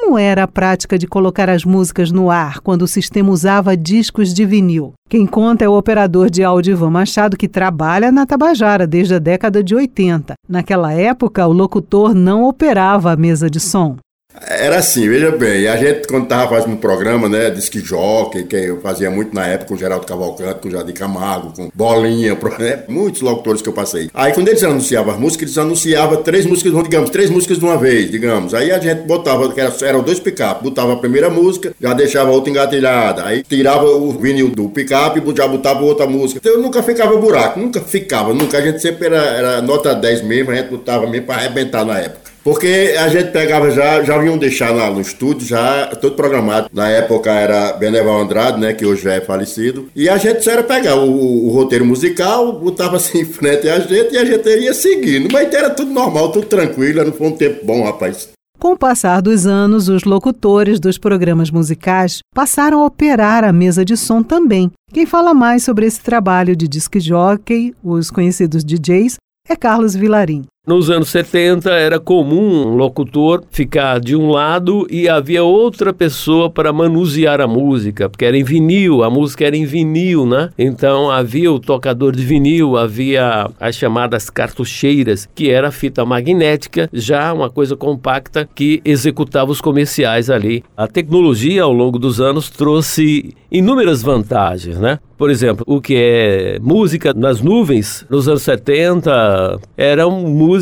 Como 0.05 0.19
era 0.19 0.43
a 0.43 0.47
prática 0.47 0.99
de 0.99 1.07
colocar 1.07 1.49
as 1.49 1.65
músicas 1.65 2.11
no 2.11 2.29
ar 2.29 2.59
quando 2.59 2.83
o 2.83 2.87
sistema 2.87 3.31
usava 3.31 3.75
discos 3.75 4.35
de 4.35 4.45
vinil? 4.45 4.93
Quem 5.09 5.25
conta 5.25 5.65
é 5.65 5.67
o 5.67 5.75
operador 5.75 6.29
de 6.29 6.43
áudio 6.43 6.73
Ivan 6.73 6.91
Machado, 6.91 7.35
que 7.35 7.47
trabalha 7.47 8.11
na 8.11 8.23
Tabajara 8.23 8.85
desde 8.85 9.15
a 9.15 9.19
década 9.19 9.63
de 9.63 9.73
80. 9.73 10.35
Naquela 10.47 10.93
época, 10.93 11.47
o 11.47 11.51
locutor 11.51 12.13
não 12.13 12.43
operava 12.43 13.11
a 13.11 13.17
mesa 13.17 13.49
de 13.49 13.59
som. 13.59 13.97
Era 14.41 14.77
assim, 14.77 15.07
veja 15.07 15.31
bem, 15.31 15.67
a 15.67 15.77
gente 15.77 16.07
quando 16.07 16.23
estava 16.23 16.49
fazendo 16.49 16.73
um 16.73 16.77
programa, 16.77 17.29
né, 17.29 17.49
disque 17.49 17.79
jockey, 17.79 18.43
que 18.43 18.55
eu 18.55 18.81
fazia 18.81 19.09
muito 19.09 19.33
na 19.33 19.47
época 19.47 19.69
com 19.69 19.77
Geraldo 19.77 20.05
Cavalcante, 20.05 20.59
com 20.61 20.69
Jardim 20.69 20.93
Camargo, 20.93 21.53
com 21.55 21.71
Bolinha, 21.73 22.37
né, 22.59 22.83
muitos 22.87 23.21
locutores 23.21 23.61
que 23.61 23.69
eu 23.69 23.73
passei. 23.73 24.09
Aí 24.13 24.33
quando 24.33 24.49
eles 24.49 24.63
anunciavam 24.63 25.13
as 25.13 25.19
músicas, 25.19 25.43
eles 25.49 25.57
anunciavam 25.57 26.21
três 26.21 26.45
músicas, 26.45 26.73
digamos, 26.83 27.09
três 27.09 27.29
músicas 27.29 27.57
de 27.57 27.65
uma 27.65 27.77
vez, 27.77 28.11
digamos. 28.11 28.53
Aí 28.53 28.71
a 28.71 28.79
gente 28.79 29.01
botava, 29.03 29.51
que 29.51 29.59
era, 29.59 29.73
eram 29.81 30.01
dois 30.01 30.19
picape, 30.19 30.63
botava 30.63 30.93
a 30.93 30.97
primeira 30.97 31.29
música, 31.29 31.73
já 31.79 31.93
deixava 31.93 32.29
a 32.29 32.33
outra 32.33 32.51
engatilhada, 32.51 33.25
aí 33.25 33.41
tirava 33.41 33.85
o 33.85 34.11
vinil 34.11 34.49
do 34.49 34.69
picape 34.69 35.21
e 35.25 35.35
já 35.35 35.47
botava 35.47 35.81
outra 35.83 36.05
música. 36.05 36.39
Então 36.41 36.53
eu 36.53 36.61
nunca 36.61 36.83
ficava 36.83 37.15
buraco, 37.17 37.59
nunca 37.59 37.79
ficava, 37.81 38.33
nunca, 38.33 38.57
a 38.57 38.61
gente 38.61 38.81
sempre 38.81 39.07
era, 39.07 39.17
era 39.17 39.61
nota 39.61 39.95
10 39.95 40.23
mesmo, 40.23 40.51
a 40.51 40.55
gente 40.55 40.69
botava 40.69 41.07
mesmo 41.07 41.25
para 41.25 41.35
arrebentar 41.35 41.85
na 41.85 41.99
época. 41.99 42.24
Porque 42.45 42.93
a 42.99 43.07
gente 43.07 43.31
pegava 43.31 43.71
já, 43.71 44.03
já 44.03 44.19
vinham 44.19 44.37
deixar 44.37 44.69
lá 44.69 44.91
no 44.91 45.01
estúdio, 45.01 45.47
já 45.47 45.87
todo 45.99 46.13
programado. 46.13 46.69
Na 46.71 46.87
época 46.87 47.31
era 47.31 47.73
Beneval 47.73 48.21
Andrade, 48.21 48.59
né, 48.59 48.71
que 48.71 48.85
hoje 48.85 49.01
já 49.01 49.13
é 49.13 49.19
falecido. 49.19 49.89
E 49.95 50.07
a 50.07 50.15
gente 50.17 50.43
só 50.43 50.51
era 50.51 50.63
pegar 50.63 50.95
o, 50.95 51.47
o, 51.47 51.49
roteiro 51.49 51.83
musical, 51.83 52.53
botava 52.53 52.97
assim 52.97 53.21
em 53.21 53.25
frente 53.25 53.67
a 53.67 53.79
gente 53.79 54.13
e 54.13 54.17
a 54.19 54.23
gente 54.23 54.47
ia 54.47 54.75
seguindo. 54.75 55.27
Mas 55.31 55.51
era 55.51 55.71
tudo 55.71 55.89
normal, 55.89 56.31
tudo 56.31 56.45
tranquilo, 56.45 57.03
não 57.03 57.11
foi 57.11 57.27
um 57.29 57.35
tempo 57.35 57.65
bom, 57.65 57.83
rapaz. 57.83 58.29
Com 58.59 58.73
o 58.73 58.77
passar 58.77 59.21
dos 59.23 59.47
anos, 59.47 59.89
os 59.89 60.03
locutores 60.03 60.79
dos 60.79 60.99
programas 60.99 61.49
musicais 61.49 62.19
passaram 62.31 62.83
a 62.83 62.85
operar 62.85 63.43
a 63.43 63.51
mesa 63.51 63.83
de 63.83 63.97
som 63.97 64.21
também. 64.21 64.71
Quem 64.93 65.07
fala 65.07 65.33
mais 65.33 65.63
sobre 65.63 65.87
esse 65.87 65.99
trabalho 65.99 66.55
de 66.55 66.67
disc 66.67 66.95
jockey, 66.99 67.73
os 67.83 68.11
conhecidos 68.11 68.63
DJs, 68.63 69.15
é 69.49 69.55
Carlos 69.55 69.95
Vilarim. 69.95 70.45
Nos 70.67 70.89
anos 70.89 71.09
70 71.09 71.69
era 71.69 71.99
comum 71.99 72.69
um 72.69 72.75
locutor 72.75 73.43
ficar 73.51 73.99
de 73.99 74.15
um 74.15 74.31
lado 74.31 74.87
e 74.89 75.07
havia 75.07 75.43
outra 75.43 75.93
pessoa 75.93 76.49
para 76.49 76.73
manusear 76.73 77.39
a 77.39 77.45
música, 77.45 78.09
porque 78.09 78.25
era 78.25 78.35
em 78.35 78.43
vinil, 78.43 79.03
a 79.03 79.09
música 79.11 79.45
era 79.45 79.55
em 79.55 79.63
vinil, 79.63 80.25
né? 80.25 80.49
Então 80.57 81.11
havia 81.11 81.51
o 81.51 81.59
tocador 81.59 82.15
de 82.15 82.25
vinil, 82.25 82.77
havia 82.77 83.47
as 83.59 83.75
chamadas 83.75 84.31
cartucheiras, 84.31 85.29
que 85.35 85.51
era 85.51 85.69
fita 85.69 86.03
magnética, 86.03 86.89
já 86.91 87.31
uma 87.31 87.51
coisa 87.51 87.75
compacta 87.75 88.49
que 88.55 88.81
executava 88.83 89.51
os 89.51 89.61
comerciais 89.61 90.31
ali. 90.31 90.63
A 90.75 90.87
tecnologia 90.87 91.61
ao 91.61 91.71
longo 91.71 91.99
dos 91.99 92.19
anos 92.19 92.49
trouxe 92.49 93.35
inúmeras 93.51 94.01
vantagens, 94.01 94.79
né? 94.79 94.97
Por 95.17 95.29
exemplo, 95.29 95.63
o 95.65 95.79
que 95.79 95.95
é 95.95 96.59
música 96.61 97.13
nas 97.13 97.39
nuvens, 97.39 98.05
nos 98.09 98.27
anos 98.27 98.41
70, 98.41 99.59
eram 99.77 100.11
músicas 100.11 100.54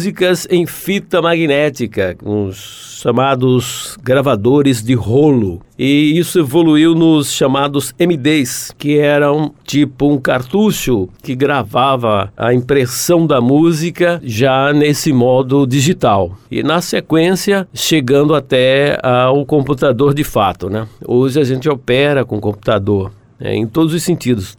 em 0.50 0.66
fita 0.66 1.22
magnética, 1.22 2.18
os 2.24 3.00
chamados 3.04 3.98
gravadores 4.02 4.82
de 4.82 4.94
rolo. 4.94 5.62
E 5.78 6.18
isso 6.18 6.40
evoluiu 6.40 6.96
nos 6.96 7.32
chamados 7.32 7.94
MDs, 8.00 8.74
que 8.78 8.98
eram 8.98 9.54
tipo 9.64 10.10
um 10.10 10.18
cartucho 10.18 11.10
que 11.22 11.36
gravava 11.36 12.32
a 12.38 12.54
impressão 12.54 13.28
da 13.28 13.42
música 13.42 14.22
já 14.24 14.72
nesse 14.72 15.12
modo 15.12 15.68
digital. 15.68 16.38
E 16.50 16.64
na 16.64 16.82
sequência, 16.82 17.68
chegando 17.74 18.34
até 18.34 18.98
ao 19.04 19.46
computador 19.46 20.14
de 20.14 20.24
fato, 20.24 20.70
né? 20.70 20.88
Hoje 21.06 21.40
a 21.40 21.44
gente 21.44 21.68
opera 21.70 22.24
com 22.24 22.40
computador 22.40 23.12
é, 23.40 23.54
em 23.54 23.68
todos 23.68 23.94
os 23.94 24.02
sentidos 24.02 24.58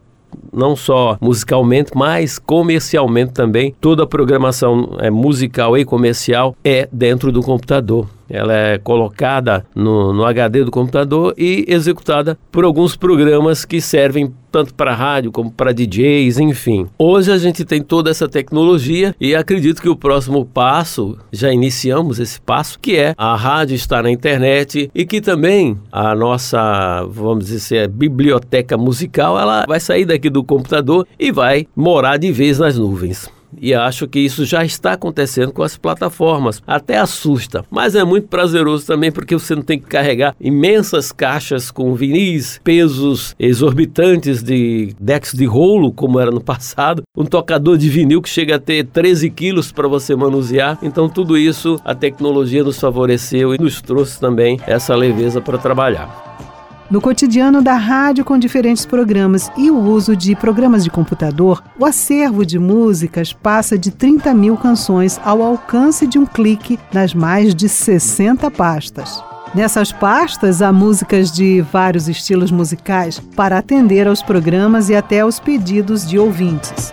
não 0.53 0.77
só 0.77 1.17
musicalmente, 1.21 1.93
mas 1.95 2.39
comercialmente 2.39 3.33
também. 3.33 3.75
Toda 3.81 4.05
a 4.05 4.07
programação 4.07 4.97
é, 4.99 5.11
musical 5.11 5.77
e 5.77 5.85
comercial 5.85 6.57
é 6.65 6.89
dentro 6.93 7.33
do 7.33 7.43
computador. 7.43 8.09
Ela 8.29 8.55
é 8.55 8.79
colocada 8.79 9.65
no, 9.75 10.13
no 10.13 10.25
HD 10.25 10.65
do 10.65 10.71
computador 10.71 11.35
e 11.37 11.65
executada 11.69 12.39
por 12.51 12.65
alguns 12.65 12.97
programas 12.97 13.65
que 13.65 13.81
servem 13.81 14.33
tanto 14.51 14.73
para 14.73 14.95
rádio 14.95 15.33
como 15.33 15.51
para 15.51 15.73
DJs, 15.73 16.39
enfim. 16.39 16.87
Hoje 16.97 17.33
a 17.33 17.39
gente 17.39 17.65
tem 17.65 17.83
toda 17.83 18.09
essa 18.09 18.29
tecnologia 18.29 19.13
e 19.21 19.35
acredito 19.35 19.83
que 19.83 19.89
o 19.89 19.97
próximo 19.97 20.47
passo, 20.47 21.19
já 21.33 21.53
iniciamos 21.53 22.21
esse 22.21 22.41
passo, 22.41 22.79
que 22.79 22.97
é 22.97 23.15
a 23.19 23.35
rádio 23.35 23.75
estar 23.75 24.05
na 24.05 24.13
internet 24.13 24.89
e 24.95 25.05
que 25.05 25.21
também 25.21 25.77
a 25.91 26.15
nossa, 26.15 27.05
vamos 27.11 27.47
dizer, 27.47 27.89
biblioteca 27.89 28.77
musical, 28.77 29.39
ela 29.39 29.65
vai 29.67 29.81
sair 29.81 30.05
daqui 30.05 30.31
do 30.31 30.45
computador 30.45 31.05
e 31.19 31.33
vai 31.33 31.67
morar 31.75 32.17
de 32.17 32.31
vez 32.31 32.61
nas 32.61 32.79
nuvens. 32.79 33.29
E 33.61 33.75
acho 33.75 34.07
que 34.09 34.19
isso 34.19 34.45
já 34.45 34.65
está 34.65 34.93
acontecendo 34.93 35.53
com 35.53 35.63
as 35.63 35.77
plataformas. 35.77 36.63
Até 36.67 36.99
assusta, 36.99 37.65
mas 37.71 37.95
é 37.95 38.05
muito 38.05 38.29
prazeroso 38.29 38.87
também 38.87 39.11
porque 39.11 39.35
você 39.35 39.55
não 39.55 39.63
tem 39.63 39.79
que 39.79 39.87
carregar 39.87 40.35
imensas 40.41 41.13
caixas 41.13 41.71
com 41.71 41.95
vinis, 41.95 42.61
pesos 42.63 43.35
exorbitantes 43.39 44.43
de 44.43 44.95
decks 45.01 45.33
de 45.33 45.45
rolo, 45.45 45.93
como 45.93 46.21
era 46.21 46.31
no 46.31 46.41
passado, 46.45 47.03
um 47.17 47.25
tocador 47.25 47.77
de 47.77 47.89
vinil 47.89 48.23
que 48.23 48.29
chega 48.29 48.57
a 48.57 48.61
ter 48.61 48.85
13 48.87 49.31
quilos 49.31 49.73
para 49.73 49.89
você 49.89 50.15
manusear. 50.15 50.79
Então, 50.83 51.09
tudo 51.09 51.37
isso 51.37 51.81
a 51.85 51.95
tecnologia 51.95 52.65
nos 52.65 52.79
favoreceu 52.79 53.55
e 53.55 53.59
nos 53.59 53.81
trouxe 53.81 54.19
também 54.19 54.59
essa 54.67 54.95
leveza 54.95 55.41
para 55.41 55.59
trabalhar. 55.59 56.54
No 56.91 57.01
cotidiano 57.01 57.63
da 57.63 57.75
rádio 57.75 58.25
com 58.27 58.39
diferentes 58.39 58.85
programas 58.85 59.51
e 59.57 59.71
o 59.71 59.79
uso 59.79 60.15
de 60.15 60.37
programas 60.37 60.85
de 60.85 60.91
computador, 60.91 61.65
o 61.79 61.87
acervo 61.87 62.45
de 62.45 62.59
músicas 62.59 63.33
passa 63.33 63.79
de 63.79 63.91
30 63.91 64.35
mil 64.35 64.57
canções 64.57 65.19
ao 65.25 65.43
alcance 65.43 66.07
de 66.07 66.19
um 66.19 66.27
clique 66.27 66.79
nas 66.93 67.15
mais 67.15 67.55
de 67.55 67.71
60 67.71 68.51
pastas. 68.51 69.23
Nessas 69.55 69.93
pastas 69.93 70.61
há 70.61 70.73
músicas 70.73 71.33
de 71.33 71.63
vários 71.63 72.07
estilos 72.07 72.51
musicais 72.51 73.19
para 73.35 73.57
atender 73.57 74.07
aos 74.07 74.23
programas 74.23 74.91
e 74.91 74.95
até 74.95 75.21
aos 75.21 75.41
pedidos 75.41 76.07
de 76.07 76.19
ouvintes. 76.19 76.93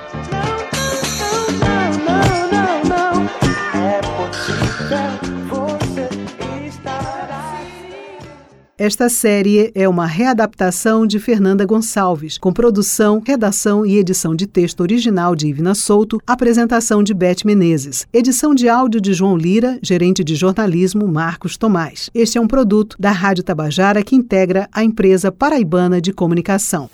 Esta 8.84 9.10
série 9.10 9.72
é 9.76 9.88
uma 9.88 10.08
readaptação 10.08 11.06
de 11.06 11.20
Fernanda 11.20 11.63
Gonçalves, 11.67 12.39
com 12.39 12.52
produção, 12.52 13.22
redação 13.24 13.86
e 13.86 13.96
edição 13.96 14.36
de 14.36 14.48
texto 14.48 14.82
original 14.82 15.36
de 15.36 15.46
Ivna 15.46 15.76
Souto, 15.76 16.20
apresentação 16.26 17.04
de 17.04 17.13
Beth 17.13 17.46
Menezes, 17.46 18.08
edição 18.12 18.56
de 18.56 18.67
áudio 18.67 19.00
de 19.00 19.13
João 19.13 19.38
Lira, 19.38 19.78
gerente 19.84 20.24
de 20.24 20.34
jornalismo 20.34 21.08
Marcos 21.08 21.58
Tomás. 21.58 22.10
Este 22.12 22.39
é 22.39 22.41
um 22.41 22.48
produto 22.48 22.96
da 23.00 23.12
Rádio 23.12 23.44
Tabajara 23.44 24.02
que 24.02 24.15
integra 24.15 24.67
a 24.74 24.84
empresa 24.84 25.32
paraibana 25.32 26.02
de 26.02 26.12
comunicação. 26.12 26.89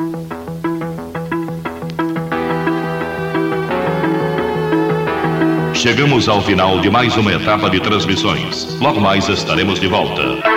Chegamos 5.73 6.27
ao 6.27 6.41
final 6.41 6.81
de 6.81 6.89
mais 6.89 7.15
uma 7.15 7.31
etapa 7.31 7.69
de 7.69 7.79
transmissões. 7.79 8.77
Logo 8.81 8.99
mais 8.99 9.29
estaremos 9.29 9.79
de 9.79 9.87
volta. 9.87 10.56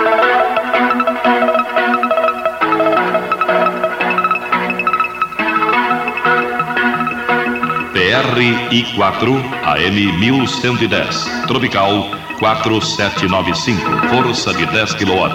PRI4 8.11 9.41
AM 9.63 10.11
1110, 10.19 11.47
Tropical 11.47 12.11
4795, 12.39 13.79
força 14.09 14.53
de 14.53 14.65
10 14.65 14.95
kW. 14.95 15.29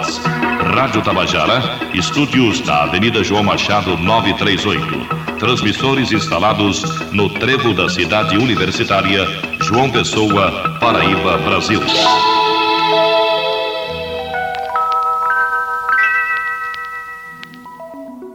Rádio 0.75 1.01
Tabajara, 1.01 1.59
estúdios 1.95 2.63
na 2.67 2.83
Avenida 2.83 3.23
João 3.23 3.43
Machado 3.43 3.97
938. 3.97 5.39
Transmissores 5.39 6.11
instalados 6.11 6.83
no 7.11 7.27
trevo 7.29 7.73
da 7.73 7.89
cidade 7.89 8.37
universitária, 8.37 9.25
João 9.63 9.89
Pessoa, 9.89 10.77
Paraíba, 10.79 11.39
Brasil. 11.39 11.81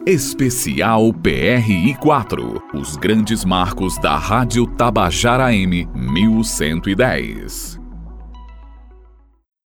Especial 0.05 1.13
PRI 1.13 1.95
4 2.01 2.61
Os 2.75 2.97
grandes 2.97 3.45
marcos 3.45 3.97
da 3.99 4.17
Rádio 4.17 4.67
Tabajara 4.67 5.55
M 5.55 5.89
1110. 5.95 7.82